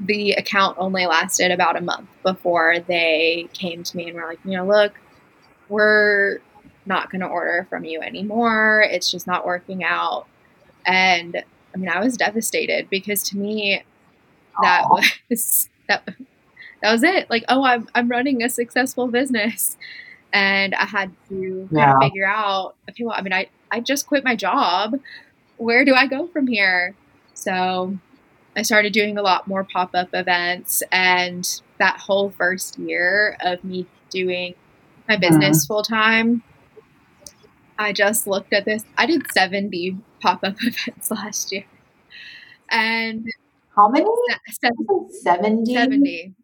[0.00, 4.38] the account only lasted about a month before they came to me and were like,
[4.44, 4.94] you know, look,
[5.68, 6.38] we're
[6.86, 8.82] not going to order from you anymore.
[8.90, 10.26] It's just not working out.
[10.86, 13.82] And I mean, I was devastated because to me,
[14.62, 15.02] that Aww.
[15.28, 16.08] was that
[16.82, 17.28] that was it.
[17.30, 19.76] Like, oh, I'm I'm running a successful business,
[20.32, 21.86] and I had to yeah.
[21.86, 22.74] kind of figure out.
[22.88, 24.98] Okay, well, I mean, I I just quit my job.
[25.56, 26.94] Where do I go from here?
[27.34, 27.98] So
[28.56, 31.46] I started doing a lot more pop up events, and
[31.78, 34.54] that whole first year of me doing
[35.08, 35.20] my mm-hmm.
[35.20, 35.72] business mm-hmm.
[35.72, 36.42] full time,
[37.78, 38.84] I just looked at this.
[38.96, 41.64] I did 70 pop up events last year.
[42.70, 43.26] And
[43.80, 44.06] how many?
[45.22, 45.72] 70.
[45.72, 46.34] 70.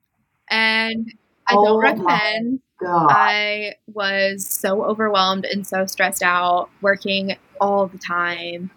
[0.50, 1.12] And
[1.46, 2.60] I oh don't recommend.
[2.82, 8.70] I was so overwhelmed and so stressed out working all the time.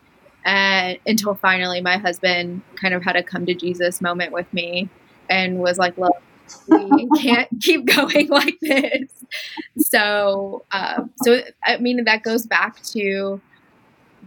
[0.45, 4.89] And until finally my husband kind of had a come to Jesus moment with me
[5.30, 6.15] and was like, look,
[6.67, 9.10] we can't keep going like this.
[9.78, 13.41] So, uh, so I mean, that goes back to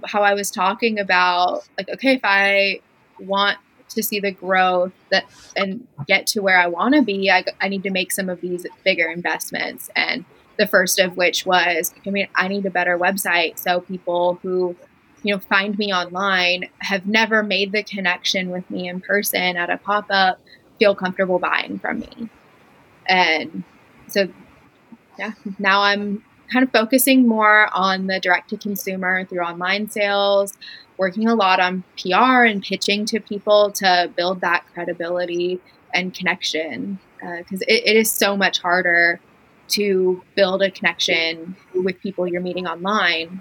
[0.04, 2.80] how I was talking about, like, okay, if I
[3.18, 3.58] want
[3.94, 5.24] to see the growth that
[5.56, 8.40] and get to where I want to be, I, I need to make some of
[8.40, 9.90] these bigger investments.
[9.94, 10.24] And
[10.58, 14.76] the first of which was, I mean, I need a better website so people who
[15.22, 19.70] you know find me online have never made the connection with me in person at
[19.70, 20.40] a pop-up
[20.78, 22.28] feel comfortable buying from me
[23.06, 23.62] and
[24.08, 24.28] so
[25.18, 30.52] yeah now i'm kind of focusing more on the direct to consumer through online sales
[30.98, 35.60] working a lot on PR and pitching to people to build that credibility
[35.94, 39.20] and connection because uh, it, it is so much harder
[39.68, 43.40] to build a connection with people you're meeting online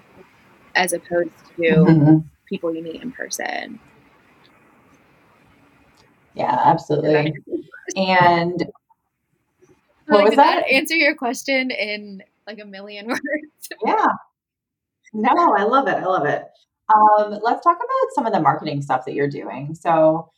[0.75, 2.17] as opposed to mm-hmm.
[2.47, 3.79] people you meet in person.
[6.33, 7.33] Yeah, absolutely.
[7.95, 8.71] And
[10.07, 10.61] what was that?
[10.61, 10.71] that?
[10.71, 13.21] Answer your question in like a million words.
[13.85, 14.07] yeah.
[15.13, 15.95] No, I love it.
[15.95, 16.45] I love it.
[16.93, 19.75] Um, let's talk about some of the marketing stuff that you're doing.
[19.75, 20.29] So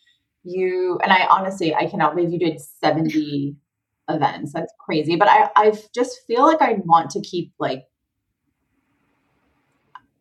[0.44, 3.56] you and I honestly I cannot believe you did 70
[4.10, 4.54] events.
[4.54, 5.16] That's crazy.
[5.16, 7.86] But I I just feel like I want to keep like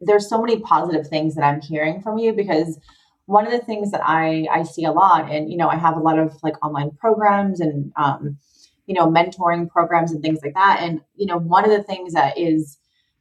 [0.01, 2.79] there's so many positive things that I'm hearing from you because
[3.27, 5.97] one of the things that I I see a lot and you know I have
[5.97, 8.39] a lot of like online programs and um
[8.87, 10.81] you know mentoring programs and things like that.
[10.81, 12.79] And you know one of the things that is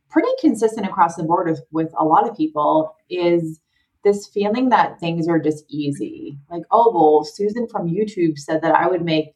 [0.09, 3.59] pretty consistent across the board with, with a lot of people is
[4.03, 6.37] this feeling that things are just easy.
[6.49, 9.35] Like, oh, well, Susan from YouTube said that I would make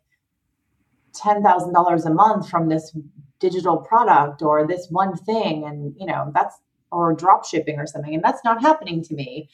[1.14, 2.96] $10,000 a month from this
[3.40, 6.56] digital product or this one thing and you know that's
[6.92, 8.14] or drop shipping or something.
[8.14, 9.50] And that's not happening to me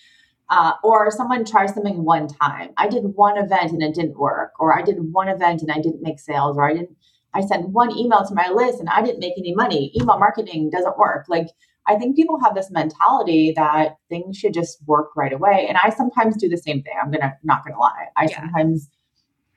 [0.51, 2.71] uh, or someone tries something one time.
[2.77, 5.79] I did one event and it didn't work or i did one event and i
[5.79, 6.95] didn't make sales or i didn't
[7.33, 9.91] i sent one email to my list and i didn't make any money.
[9.95, 11.25] Email marketing doesn't work.
[11.29, 11.47] Like
[11.87, 15.89] i think people have this mentality that things should just work right away and i
[15.89, 16.93] sometimes do the same thing.
[17.01, 18.07] I'm gonna not gonna lie.
[18.17, 18.41] I yeah.
[18.41, 18.89] sometimes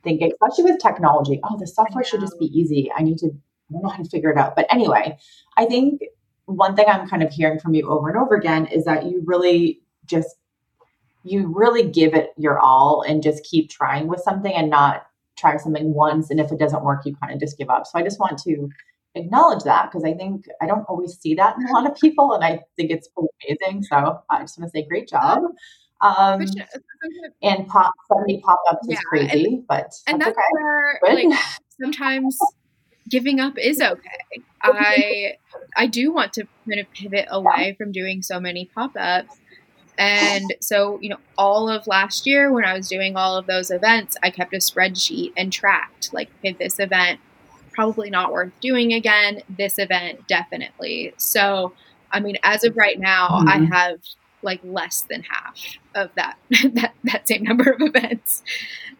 [0.05, 2.90] think especially with technology oh the software should just be easy.
[2.97, 4.55] I need to I don't know how to figure it out.
[4.55, 5.16] But anyway,
[5.57, 6.03] I think
[6.45, 9.22] one thing I'm kind of hearing from you over and over again is that you
[9.24, 10.36] really just
[11.25, 15.07] you really give it your all and just keep trying with something and not
[15.37, 17.87] try something once and if it doesn't work you kind of just give up.
[17.87, 18.68] So I just want to
[19.16, 22.35] acknowledge that because I think I don't always see that in a lot of people
[22.35, 23.83] and I think it's amazing.
[23.83, 25.43] So I just want to say great job.
[26.01, 26.45] Um,
[27.43, 30.43] and pop 70 pop-ups yeah, is crazy, and, but and that's, that's okay.
[30.53, 31.39] where like
[31.81, 32.39] sometimes
[33.09, 33.99] giving up is okay.
[34.62, 35.37] I
[35.77, 39.35] I do want to kind of pivot away from doing so many pop-ups.
[39.99, 43.70] And so, you know, all of last year when I was doing all of those
[43.70, 47.20] events, I kept a spreadsheet and tracked like, okay, this event
[47.72, 49.42] probably not worth doing again.
[49.49, 51.12] This event definitely.
[51.16, 51.72] So,
[52.11, 53.49] I mean, as of right now, mm-hmm.
[53.49, 54.01] I have
[54.42, 55.59] like less than half
[55.95, 56.36] of that
[56.74, 58.42] that that same number of events,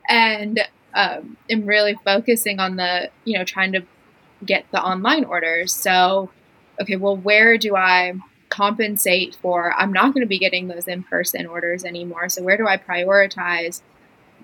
[0.09, 0.61] and
[0.95, 3.83] um, am really focusing on the you know trying to
[4.45, 5.73] get the online orders.
[5.73, 6.31] So,
[6.81, 8.15] okay, well, where do I
[8.55, 9.75] compensate for?
[9.75, 12.29] I'm not going to be getting those in person orders anymore.
[12.29, 13.83] So, where do I prioritize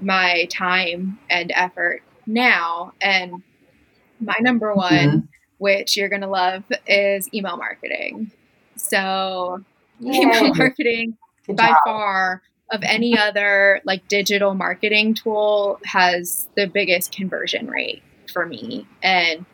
[0.01, 2.93] my time and effort now?
[3.01, 3.43] And
[4.21, 5.19] my number one, mm-hmm.
[5.59, 8.33] which you're going to love, is email marketing.
[8.77, 9.65] So,
[10.01, 10.23] Yay.
[10.23, 11.77] email marketing Good by job.
[11.85, 18.03] far of any other like digital marketing tool has the biggest conversion rate
[18.33, 18.87] for me.
[19.03, 19.45] And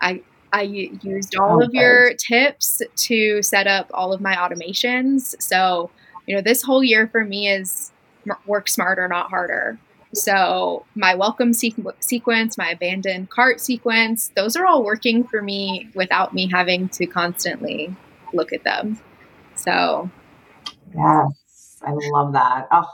[0.00, 0.22] I
[0.52, 5.40] I used oh, all of your tips to set up all of my automations.
[5.42, 5.90] So,
[6.26, 7.92] you know, this whole year for me is
[8.46, 9.78] work smarter, not harder.
[10.14, 15.90] So, my welcome sequ- sequence, my abandoned cart sequence, those are all working for me
[15.94, 17.94] without me having to constantly
[18.32, 18.98] look at them.
[19.54, 20.10] So,
[20.94, 22.68] yes, I love that.
[22.72, 22.88] Oh,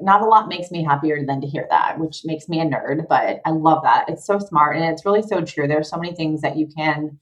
[0.00, 3.08] not a lot makes me happier than to hear that, which makes me a nerd,
[3.08, 4.08] but I love that.
[4.08, 5.66] It's so smart and it's really so true.
[5.66, 7.18] There are so many things that you can.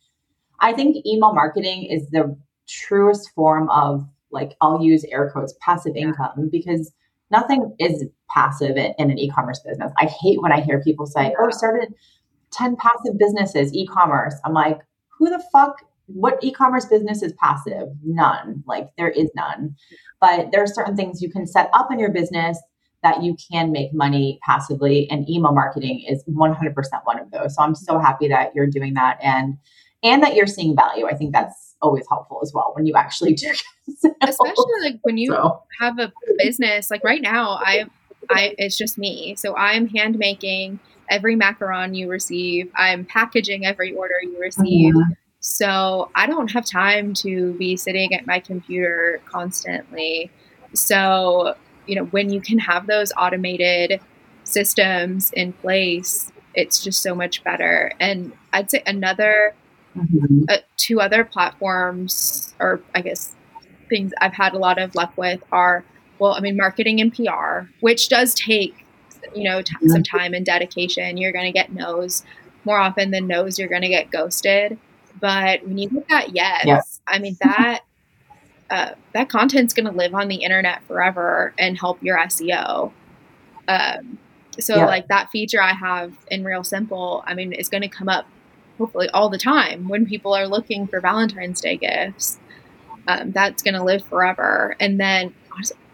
[0.61, 2.37] I think email marketing is the
[2.69, 6.93] truest form of like, I'll use air quotes, passive income because
[7.31, 9.93] nothing is passive in, in an e commerce business.
[9.99, 11.95] I hate when I hear people say, oh, started
[12.51, 14.35] 10 passive businesses, e commerce.
[14.45, 17.89] I'm like, who the fuck what e-commerce business is passive?
[18.05, 18.63] None.
[18.67, 19.75] Like there is none.
[20.21, 22.59] But there are certain things you can set up in your business
[23.03, 26.75] that you can make money passively and email marketing is 100%
[27.05, 27.55] one of those.
[27.55, 29.59] So i'm so happy that you're doing that and
[30.03, 31.07] and that you're seeing value.
[31.07, 33.53] I think that's always helpful as well when you actually do
[34.23, 35.63] especially like when you so.
[35.81, 37.85] have a business like right now i
[38.31, 39.35] i it's just me.
[39.37, 40.81] So i'm hand making
[41.11, 42.73] every macaron you receive.
[42.75, 44.95] I'm packaging every order you receive.
[44.95, 45.13] Mm-hmm
[45.47, 50.31] so I don't have time to be sitting at my computer constantly.
[50.73, 51.55] So,
[51.87, 54.01] you know, when you can have those automated
[54.45, 57.93] systems in place, it's just so much better.
[58.01, 59.55] And I'd say another,
[59.95, 60.45] mm-hmm.
[60.49, 63.35] uh, two other platforms, or I guess
[63.91, 65.85] things I've had a lot of luck with are,
[66.19, 68.87] well, I mean, marketing and PR, which does take,
[69.35, 71.19] you know, t- some time and dedication.
[71.19, 72.25] You're going to get no's
[72.65, 73.59] more often than no's.
[73.59, 74.79] You're going to get ghosted.
[75.21, 76.81] But when you get that yes, yeah.
[77.07, 77.81] I mean that
[78.71, 82.93] uh, that content's going to live on the internet forever and help your SEO.
[83.69, 84.19] Um,
[84.59, 84.87] so yeah.
[84.87, 88.27] like that feature I have in Real Simple, I mean, it's going to come up
[88.79, 92.39] hopefully all the time when people are looking for Valentine's Day gifts.
[93.07, 94.77] Um, that's going to live forever.
[94.81, 95.35] And then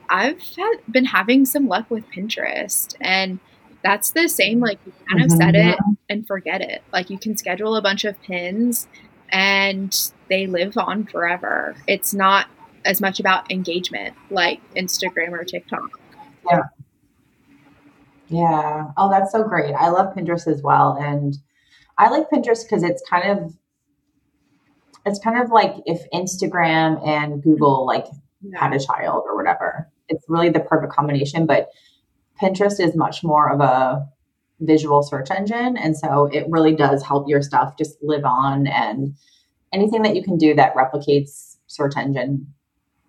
[0.08, 3.40] I've had, been having some luck with Pinterest and
[3.82, 5.38] that's the same like you kind of mm-hmm.
[5.38, 8.88] set it and forget it like you can schedule a bunch of pins
[9.30, 9.96] and
[10.28, 11.76] they live on forever.
[11.86, 12.46] It's not
[12.84, 16.00] as much about engagement like Instagram or TikTok.
[16.46, 16.62] Yeah.
[18.28, 18.86] Yeah.
[18.96, 19.74] Oh, that's so great.
[19.74, 20.96] I love Pinterest as well.
[20.98, 21.36] And
[21.98, 23.54] I like Pinterest because it's kind of
[25.06, 28.06] it's kind of like if Instagram and Google like
[28.42, 28.60] yeah.
[28.60, 29.90] had a child or whatever.
[30.08, 31.46] It's really the perfect combination.
[31.46, 31.68] But
[32.40, 34.08] Pinterest is much more of a
[34.61, 35.76] visual search engine.
[35.76, 39.14] And so it really does help your stuff just live on and
[39.72, 42.46] anything that you can do that replicates search engine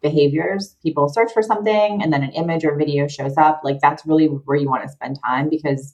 [0.01, 0.75] behaviors.
[0.81, 3.61] People search for something and then an image or video shows up.
[3.63, 5.93] Like that's really where you want to spend time because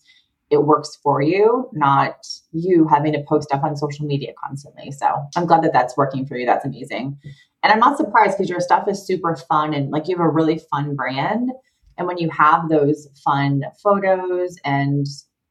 [0.49, 4.91] it works for you, not you having to post stuff on social media constantly.
[4.91, 6.45] So I'm glad that that's working for you.
[6.45, 7.17] That's amazing.
[7.63, 10.29] And I'm not surprised because your stuff is super fun and like you have a
[10.29, 11.51] really fun brand.
[11.97, 15.05] And when you have those fun photos and,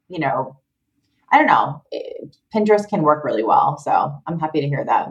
[0.09, 0.59] you know,
[1.31, 1.83] I don't know,
[2.55, 3.79] Pinterest can work really well.
[3.79, 5.09] So I'm happy to hear that.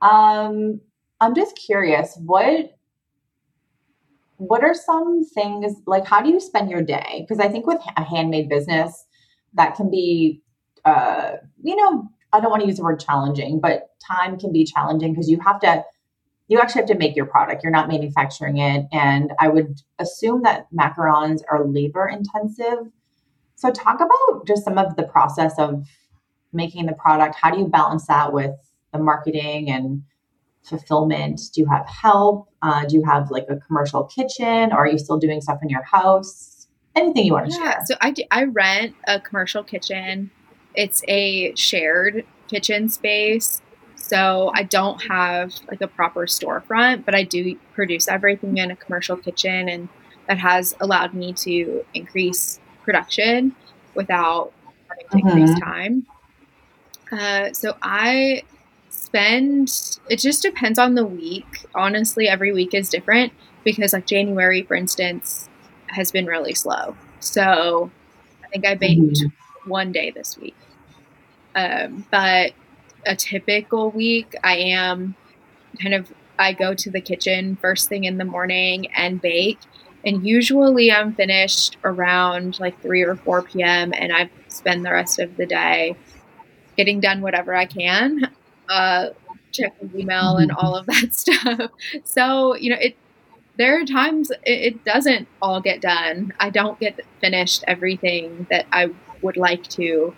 [0.00, 0.80] Um,
[1.20, 2.78] I'm just curious, what
[4.38, 7.80] what are some things like how do you spend your day because i think with
[7.96, 9.04] a handmade business
[9.54, 10.40] that can be
[10.84, 14.64] uh you know i don't want to use the word challenging but time can be
[14.64, 15.84] challenging because you have to
[16.46, 20.42] you actually have to make your product you're not manufacturing it and i would assume
[20.42, 22.86] that macarons are labor intensive
[23.58, 25.84] so talk about just some of the process of
[26.52, 28.54] making the product how do you balance that with
[28.92, 30.04] the marketing and
[30.62, 31.40] fulfillment?
[31.52, 32.48] Do you have help?
[32.62, 35.68] Uh, do you have like a commercial kitchen or are you still doing stuff in
[35.70, 36.68] your house?
[36.94, 37.64] Anything you want to share?
[37.64, 37.84] yeah, share?
[37.86, 40.30] So I, do, I rent a commercial kitchen.
[40.76, 43.60] It's a shared kitchen space.
[43.96, 48.76] So I don't have like a proper storefront, but I do produce everything in a
[48.76, 49.88] commercial kitchen and
[50.28, 53.54] that has allowed me to increase production
[53.94, 54.50] without
[54.88, 55.38] having to mm-hmm.
[55.38, 56.06] increase time.
[57.12, 58.44] Uh, so I
[58.88, 61.66] spend it just depends on the week.
[61.74, 65.50] Honestly, every week is different because like January, for instance,
[65.88, 66.96] has been really slow.
[67.20, 67.90] So
[68.42, 69.70] I think I baked mm-hmm.
[69.70, 70.56] one day this week.
[71.54, 72.52] Um, but
[73.04, 75.14] a typical week, I am
[75.82, 79.58] kind of I go to the kitchen first thing in the morning and bake.
[80.04, 83.92] And usually I'm finished around like 3 or 4 p.m.
[83.92, 85.96] and I spend the rest of the day
[86.76, 88.30] getting done whatever I can
[88.68, 89.08] uh,
[89.52, 91.70] checking email and all of that stuff.
[92.04, 92.96] So, you know, it
[93.56, 96.32] there are times it, it doesn't all get done.
[96.38, 98.90] I don't get finished everything that I
[99.22, 100.14] would like to.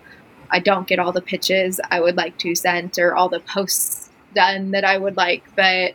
[0.51, 4.09] I don't get all the pitches I would like to send or all the posts
[4.35, 5.43] done that I would like.
[5.55, 5.93] But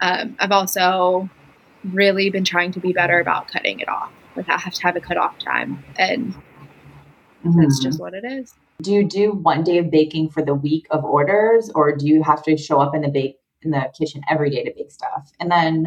[0.00, 1.30] um, I've also
[1.84, 4.12] really been trying to be better about cutting it off.
[4.36, 6.34] I have to have a cutoff time, and
[7.44, 7.60] mm-hmm.
[7.60, 8.54] that's just what it is.
[8.80, 12.22] Do you do one day of baking for the week of orders or do you
[12.22, 15.30] have to show up in the bake in the kitchen every day to bake stuff?
[15.38, 15.86] And then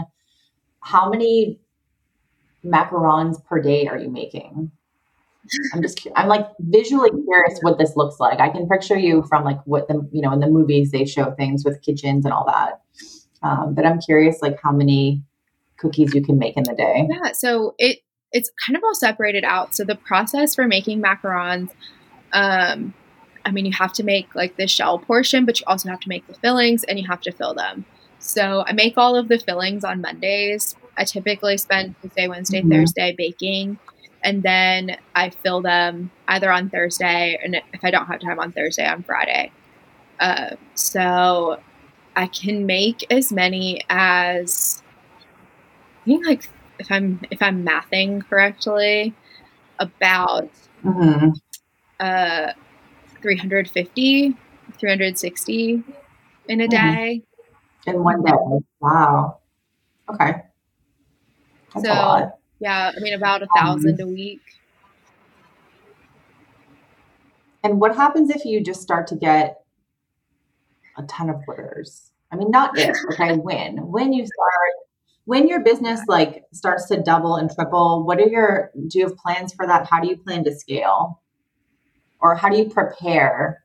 [0.79, 1.59] how many
[2.63, 4.71] macarons per day are you making?
[5.73, 8.39] I'm just i'm like visually curious what this looks like.
[8.39, 11.31] I can picture you from like what the you know in the movies they show
[11.31, 12.81] things with kitchens and all that.
[13.43, 15.21] Um, but i'm curious like how many
[15.77, 17.99] cookies you can make in the day yeah so it
[18.31, 21.69] it's kind of all separated out so the process for making macarons
[22.33, 22.93] um,
[23.45, 26.09] I mean, you have to make like the shell portion, but you also have to
[26.09, 27.85] make the fillings and you have to fill them.
[28.19, 30.75] So I make all of the fillings on Mondays.
[30.97, 32.71] I typically spend Tuesday, Wednesday, mm-hmm.
[32.71, 33.77] Thursday baking,
[34.23, 38.51] and then I fill them either on Thursday, and if I don't have time on
[38.51, 39.51] Thursday, on Friday.
[40.19, 41.59] Uh, so
[42.15, 44.81] I can make as many as
[46.05, 46.49] think like
[46.79, 49.13] if I'm if I'm mathing correctly,
[49.79, 50.49] about
[50.83, 51.31] mm-hmm
[51.99, 52.51] uh,
[53.21, 54.35] 350,
[54.77, 55.83] 360
[56.47, 56.69] in a mm-hmm.
[56.69, 57.23] day.
[57.87, 58.31] In one day.
[58.79, 59.39] Wow.
[60.09, 60.33] Okay.
[61.73, 64.41] That's so, yeah, I mean, about a thousand um, a week.
[67.63, 69.63] And what happens if you just start to get
[70.97, 72.11] a ton of orders?
[72.31, 73.77] I mean, not if, okay, when.
[73.91, 74.73] When you start,
[75.25, 79.17] when your business like starts to double and triple, what are your, do you have
[79.17, 79.87] plans for that?
[79.87, 81.19] How do you plan to scale?
[82.25, 83.63] or how do you prepare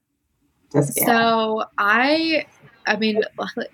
[0.70, 1.06] to scale?
[1.06, 2.46] So I
[2.86, 3.22] I mean,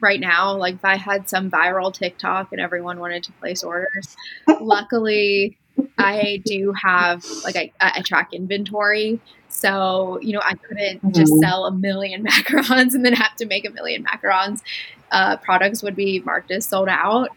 [0.01, 4.17] right now, like if I had some viral TikTok and everyone wanted to place orders,
[4.61, 5.59] luckily
[5.99, 9.21] I do have like I, I track inventory.
[9.49, 11.13] So, you know, I couldn't mm-hmm.
[11.13, 14.61] just sell a million macarons and then have to make a million macarons.
[15.11, 17.31] Uh, products would be marked as sold out.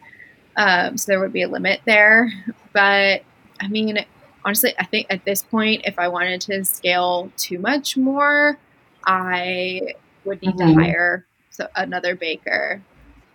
[0.56, 2.32] Um, so there would be a limit there.
[2.74, 3.24] But
[3.60, 3.98] I mean,
[4.46, 8.58] honestly, I think at this point, if I wanted to scale too much more,
[9.06, 9.94] I
[10.26, 10.76] would need mm-hmm.
[10.76, 12.82] to hire so, another baker.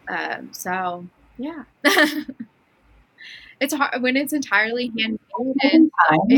[0.09, 1.07] Um, so
[1.39, 1.65] yeah,
[3.61, 5.19] it's hard when it's entirely handmade
[5.63, 5.91] and,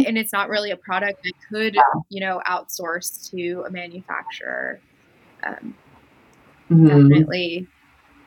[0.06, 1.76] and, it's not really a product that could,
[2.08, 4.80] you know, outsource to a manufacturer.
[5.42, 5.74] Um,
[6.70, 6.86] mm-hmm.
[6.86, 7.66] Definitely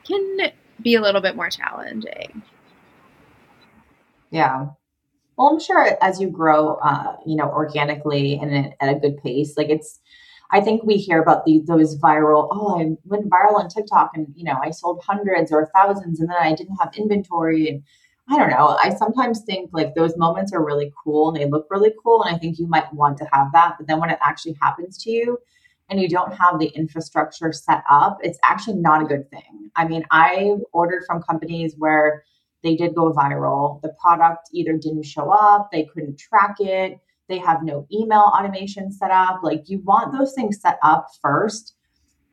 [0.04, 0.52] can
[0.82, 2.42] be a little bit more challenging.
[4.30, 4.66] Yeah.
[5.36, 9.56] Well, I'm sure as you grow, uh, you know, organically and at a good pace,
[9.56, 9.98] like it's,
[10.52, 14.26] I think we hear about the, those viral, oh, I went viral on TikTok and,
[14.34, 17.68] you know, I sold hundreds or thousands and then I didn't have inventory.
[17.68, 17.82] And
[18.28, 18.76] I don't know.
[18.82, 22.22] I sometimes think like those moments are really cool and they look really cool.
[22.22, 23.76] And I think you might want to have that.
[23.78, 25.38] But then when it actually happens to you
[25.90, 29.70] and you don't have the infrastructure set up, it's actually not a good thing.
[29.76, 32.24] I mean, I ordered from companies where
[32.62, 33.80] they did go viral.
[33.82, 38.92] The product either didn't show up, they couldn't track it, they have no email automation
[38.92, 39.40] set up.
[39.42, 41.74] Like you want those things set up first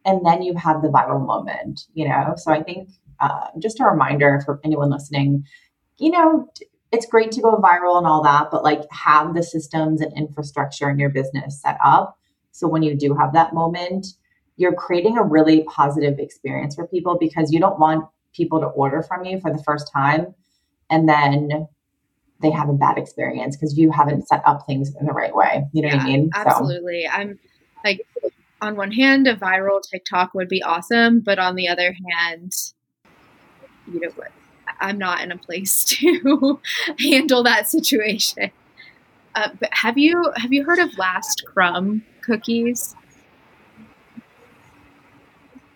[0.05, 2.33] and then you have the viral moment, you know?
[2.37, 2.89] So I think
[3.19, 5.43] uh, just a reminder for anyone listening
[5.99, 6.49] you know,
[6.91, 10.89] it's great to go viral and all that, but like have the systems and infrastructure
[10.89, 12.17] in your business set up.
[12.51, 14.07] So when you do have that moment,
[14.55, 19.03] you're creating a really positive experience for people because you don't want people to order
[19.03, 20.33] from you for the first time
[20.89, 21.67] and then
[22.41, 25.65] they have a bad experience because you haven't set up things in the right way.
[25.73, 26.29] You know yeah, what I mean?
[26.35, 27.05] Absolutely.
[27.05, 27.11] So.
[27.11, 27.39] I'm
[27.83, 28.05] like,
[28.61, 32.53] on one hand, a viral TikTok would be awesome, but on the other hand,
[33.91, 34.31] you know what?
[34.79, 36.59] I'm not in a place to
[36.99, 38.51] handle that situation.
[39.35, 42.95] Uh, but have you have you heard of Last Crumb cookies?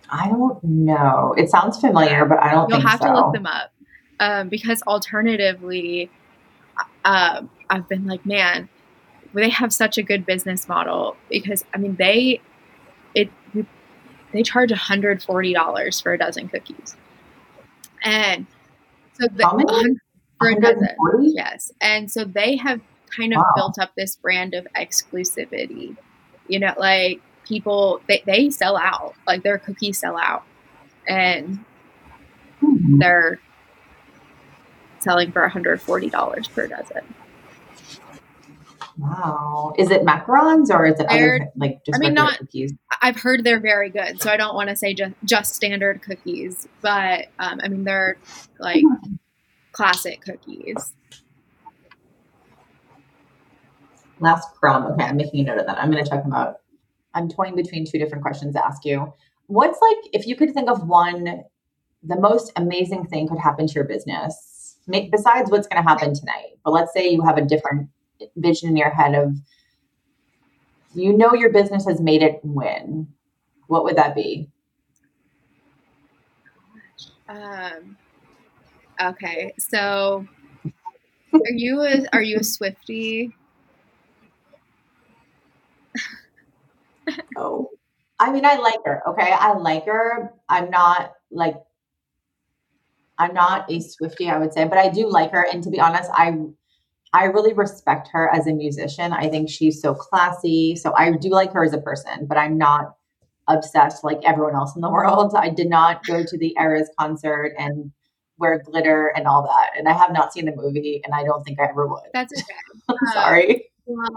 [0.10, 1.34] I don't know.
[1.38, 2.70] It sounds familiar, but I don't.
[2.70, 3.08] You'll have so.
[3.08, 3.72] to look them up
[4.20, 6.12] um, because alternatively,
[7.06, 8.68] uh, I've been like, man,
[9.34, 12.42] they have such a good business model because I mean they
[13.16, 13.30] it
[14.34, 16.96] they charge $140 for a dozen cookies.
[18.04, 18.48] And
[19.14, 19.98] so the, many?
[20.40, 20.88] For a dozen.
[21.22, 21.72] Yes.
[21.82, 22.82] And so they have
[23.16, 23.52] kind of wow.
[23.56, 25.98] built up this brand of exclusivity.
[26.52, 29.16] You know, like people they, they sell out.
[29.26, 30.44] Like their cookies sell out.
[31.08, 31.64] And
[32.62, 33.00] mm-hmm.
[33.00, 33.40] they're
[35.00, 37.16] selling for $140 per dozen.
[38.98, 39.74] Wow.
[39.78, 42.74] Is it macarons or is it other like just I mean, not, cookies?
[43.02, 46.68] I've heard they're very good, so I don't want to say just just standard cookies,
[46.82, 48.18] but um, I mean they're
[48.60, 48.84] like
[49.72, 50.94] classic cookies.
[54.22, 54.86] Last crumb.
[54.94, 55.78] Okay, I'm making a note of that.
[55.78, 56.58] I'm going to check them out.
[57.14, 59.12] I'm toying between two different questions to ask you.
[59.48, 61.44] What's like if you could think of one,
[62.04, 66.58] the most amazing thing could happen to your business besides what's going to happen tonight?
[66.64, 67.90] But let's say you have a different
[68.38, 69.36] vision in your head of
[70.94, 73.08] you know your business has made it win,
[73.68, 74.50] what would that be?
[77.30, 77.98] Um,
[79.02, 80.26] okay, so
[81.34, 83.32] are you a are you a Swiftie?
[87.38, 87.70] Oh,
[88.20, 89.02] I mean, I like her.
[89.10, 90.34] Okay, I like her.
[90.48, 91.56] I'm not like
[93.18, 95.46] I'm not a Swiftie, I would say, but I do like her.
[95.52, 96.36] And to be honest, I
[97.14, 99.12] I really respect her as a musician.
[99.12, 100.76] I think she's so classy.
[100.76, 102.96] So I do like her as a person, but I'm not
[103.48, 105.34] obsessed like everyone else in the world.
[105.36, 107.92] I did not go to the Eras concert and
[108.38, 109.78] wear glitter and all that.
[109.78, 112.10] And I have not seen the movie and I don't think I ever would.
[112.14, 112.54] That's okay.
[112.90, 113.66] I'm um, sorry.
[113.86, 114.08] Well,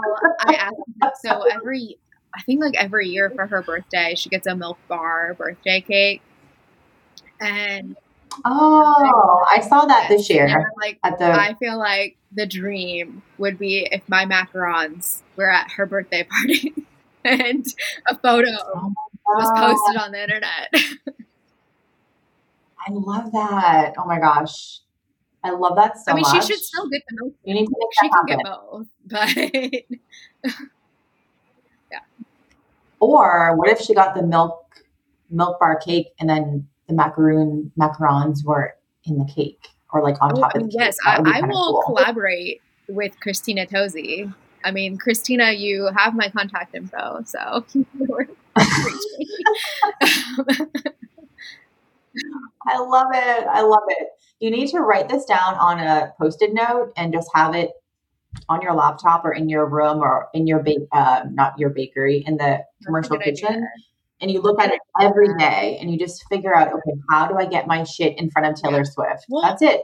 [0.40, 0.70] I
[1.02, 1.98] asked so every
[2.36, 6.22] I think like every year for her birthday, she gets a milk bar birthday cake.
[7.40, 7.96] And
[8.44, 10.72] Oh, I saw that this year.
[10.80, 11.26] Like, at the...
[11.26, 16.74] I feel like the dream would be if my macarons were at her birthday party
[17.24, 17.64] and
[18.08, 18.92] a photo oh
[19.26, 20.68] was posted on the internet.
[22.86, 23.94] I love that.
[23.96, 24.80] Oh my gosh.
[25.42, 26.44] I love that so I mean, much.
[26.44, 27.34] she should still get the milk.
[27.44, 28.86] You need to she can get both,
[30.44, 30.58] but.
[33.04, 34.64] Or what if she got the milk
[35.28, 38.74] milk bar cake and then the macaroon macarons were
[39.04, 41.18] in the cake or like on oh, top of the yes, cake.
[41.18, 41.84] Yes, I, I will cool.
[41.96, 44.32] collaborate with Christina Tosi.
[44.64, 47.38] I mean, Christina, you have my contact info, so
[48.56, 48.64] I
[52.78, 53.46] love it.
[53.46, 54.08] I love it.
[54.40, 57.72] You need to write this down on a post-it note and just have it
[58.48, 62.22] on your laptop or in your room or in your bake, uh, not your bakery,
[62.26, 63.48] in the commercial kitchen.
[63.48, 63.68] Idea
[64.20, 67.36] and you look at it every day and you just figure out, okay, how do
[67.36, 69.26] I get my shit in front of Taylor Swift?
[69.28, 69.82] Well, That's it.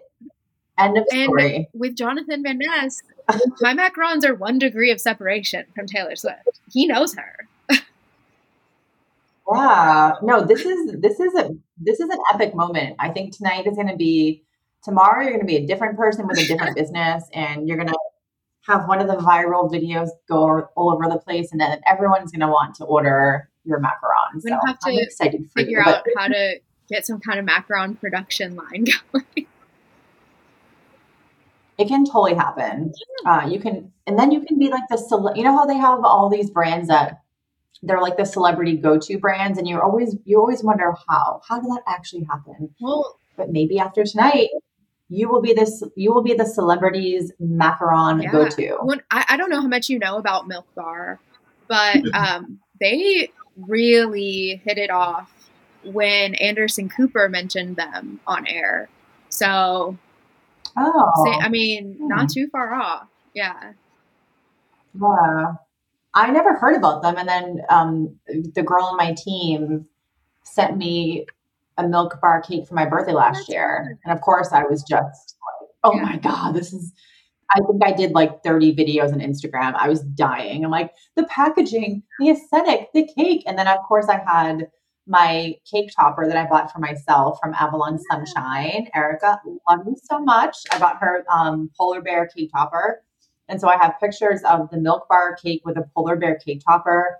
[0.78, 1.68] End of story.
[1.74, 3.02] with Jonathan Van Ness,
[3.60, 6.58] my macarons are one degree of separation from Taylor Swift.
[6.72, 7.46] He knows her.
[9.52, 10.12] yeah.
[10.22, 12.96] No, this is this is a this is an epic moment.
[12.98, 14.42] I think tonight is gonna be
[14.82, 17.92] tomorrow you're gonna be a different person with a different business and you're gonna
[18.70, 22.48] have one of the viral videos go all over the place and then everyone's gonna
[22.48, 24.42] want to order your macarons.
[24.42, 27.46] So have to I'm excited for figure you, out how to get some kind of
[27.46, 29.46] macaron production line going.
[31.78, 32.92] It can totally happen.
[33.24, 35.78] Uh, you can, and then you can be like the, cele- you know how they
[35.78, 37.20] have all these brands that
[37.82, 41.70] they're like the celebrity go-to brands, and you're always you always wonder how how did
[41.70, 42.74] that actually happen?
[42.80, 44.50] Well, but maybe after tonight,
[45.10, 48.30] you will be this you will be the celebrities macaron yeah.
[48.30, 48.78] go-to.
[48.82, 51.18] When, I, I, don't know how much you know about milk bar
[51.68, 55.30] but um, they really hit it off
[55.84, 58.88] when anderson cooper mentioned them on air.
[59.28, 59.98] So
[60.76, 61.12] oh.
[61.24, 62.08] say, i mean hmm.
[62.08, 63.08] not too far off.
[63.34, 63.72] Yeah.
[64.94, 65.54] Yeah.
[66.12, 69.86] I never heard about them and then um, the girl on my team
[70.44, 71.26] sent me
[71.80, 73.98] a milk bar cake for my birthday last year.
[74.04, 76.02] And of course, I was just like, oh yeah.
[76.02, 76.92] my God, this is.
[77.52, 79.74] I think I did like 30 videos on Instagram.
[79.74, 80.64] I was dying.
[80.64, 83.42] I'm like, the packaging, the aesthetic, the cake.
[83.44, 84.68] And then, of course, I had
[85.08, 88.86] my cake topper that I bought for myself from Avalon Sunshine.
[88.94, 90.56] Erica, love you so much.
[90.70, 93.02] I bought her um, polar bear cake topper.
[93.48, 96.62] And so I have pictures of the milk bar cake with a polar bear cake
[96.64, 97.18] topper.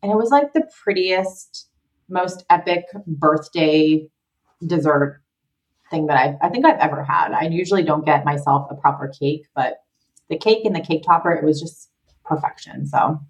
[0.00, 1.68] And it was like the prettiest
[2.08, 4.08] most epic birthday
[4.66, 5.22] dessert
[5.90, 7.32] thing that I I think I've ever had.
[7.32, 9.82] I usually don't get myself a proper cake, but
[10.28, 11.90] the cake and the cake topper, it was just
[12.24, 12.86] perfection.
[12.86, 13.20] So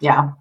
[0.00, 0.32] yeah.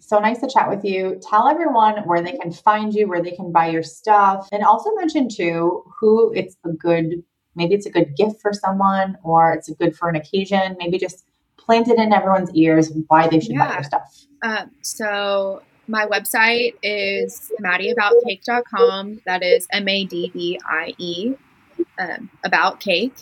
[0.00, 1.20] So nice to chat with you.
[1.22, 4.90] Tell everyone where they can find you, where they can buy your stuff, and also
[4.96, 7.22] mention too who it's a good
[7.56, 10.76] maybe it's a good gift for someone or it's a good for an occasion.
[10.78, 11.26] Maybe just
[11.64, 13.68] plant it in everyone's ears why they should yeah.
[13.68, 14.26] buy your stuff.
[14.42, 19.20] Um, so my website is maddieaboutcake.com.
[19.26, 21.34] That is M A D D I E,
[21.98, 23.14] um, about cake.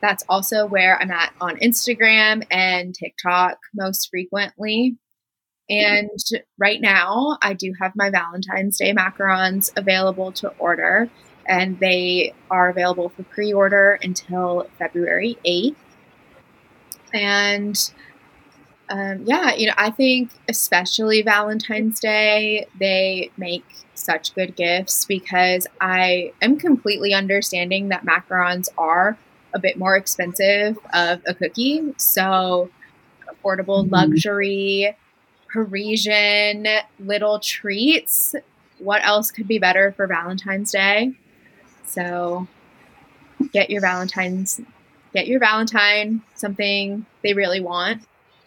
[0.00, 4.96] That's also where I'm at on Instagram and TikTok most frequently.
[5.68, 6.10] And
[6.58, 11.08] right now, I do have my Valentine's Day macarons available to order,
[11.46, 15.76] and they are available for pre order until February 8th.
[17.12, 17.90] And
[18.90, 25.66] um, yeah, you know, I think especially Valentine's Day, they make such good gifts because
[25.80, 29.16] I am completely understanding that macarons are
[29.54, 31.94] a bit more expensive of a cookie.
[31.98, 32.70] So,
[33.28, 33.94] affordable mm-hmm.
[33.94, 34.96] luxury,
[35.52, 36.66] Parisian
[36.98, 38.34] little treats.
[38.78, 41.12] What else could be better for Valentine's Day?
[41.86, 42.48] So,
[43.52, 44.60] get your Valentine's
[45.12, 48.02] get your Valentine something they really want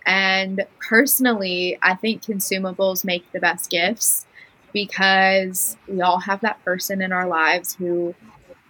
[0.06, 4.26] and personally, I think consumables make the best gifts
[4.74, 8.16] because we all have that person in our lives who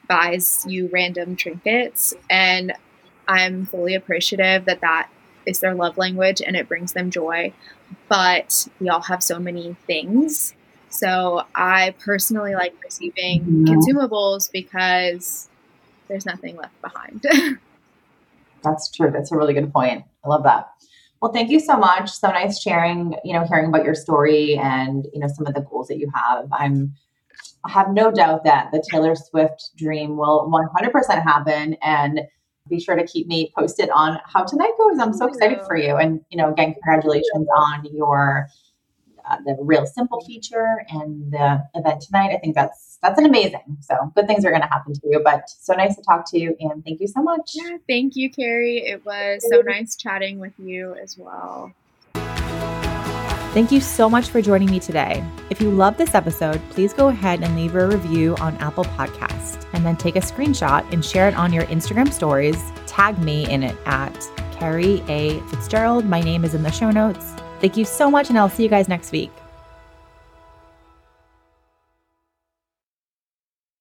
[0.08, 2.14] buys you random trinkets.
[2.30, 2.74] And
[3.28, 5.10] I'm fully appreciative that that
[5.46, 7.54] is their love language and it brings them joy.
[8.10, 10.54] But we all have so many things.
[10.90, 15.50] So I personally like receiving consumables because
[16.08, 17.26] there's nothing left behind.
[18.64, 19.12] That's true.
[19.12, 20.04] That's a really good point.
[20.24, 20.70] I love that.
[21.22, 22.10] Well, thank you so much.
[22.10, 25.62] So nice sharing, you know, hearing about your story and, you know, some of the
[25.62, 26.48] goals that you have.
[26.52, 26.94] I'm
[27.66, 32.22] I have no doubt that the Taylor Swift dream will 100% happen and
[32.70, 35.00] be sure to keep me posted on how tonight goes.
[35.00, 35.96] I'm so oh, excited for you.
[35.96, 38.48] And, you know, again, congratulations on your
[39.30, 42.32] uh, the real simple feature and the event tonight.
[42.34, 43.78] I think that's that's an amazing.
[43.82, 45.22] So good things are going to happen to you.
[45.24, 47.52] But so nice to talk to you, and thank you so much.
[47.54, 48.84] Yeah, thank you, Kerrie.
[48.86, 51.74] It was so nice chatting with you as well.
[53.54, 55.24] Thank you so much for joining me today.
[55.52, 59.68] If you love this episode, please go ahead and leave a review on Apple Podcast
[59.74, 62.58] and then take a screenshot and share it on your Instagram stories.
[62.88, 64.18] Tag me in it at
[64.54, 65.40] Kerrie A.
[65.50, 66.06] Fitzgerald.
[66.06, 67.36] My name is in the show notes.
[67.64, 69.32] Thank you so much, and I'll see you guys next week.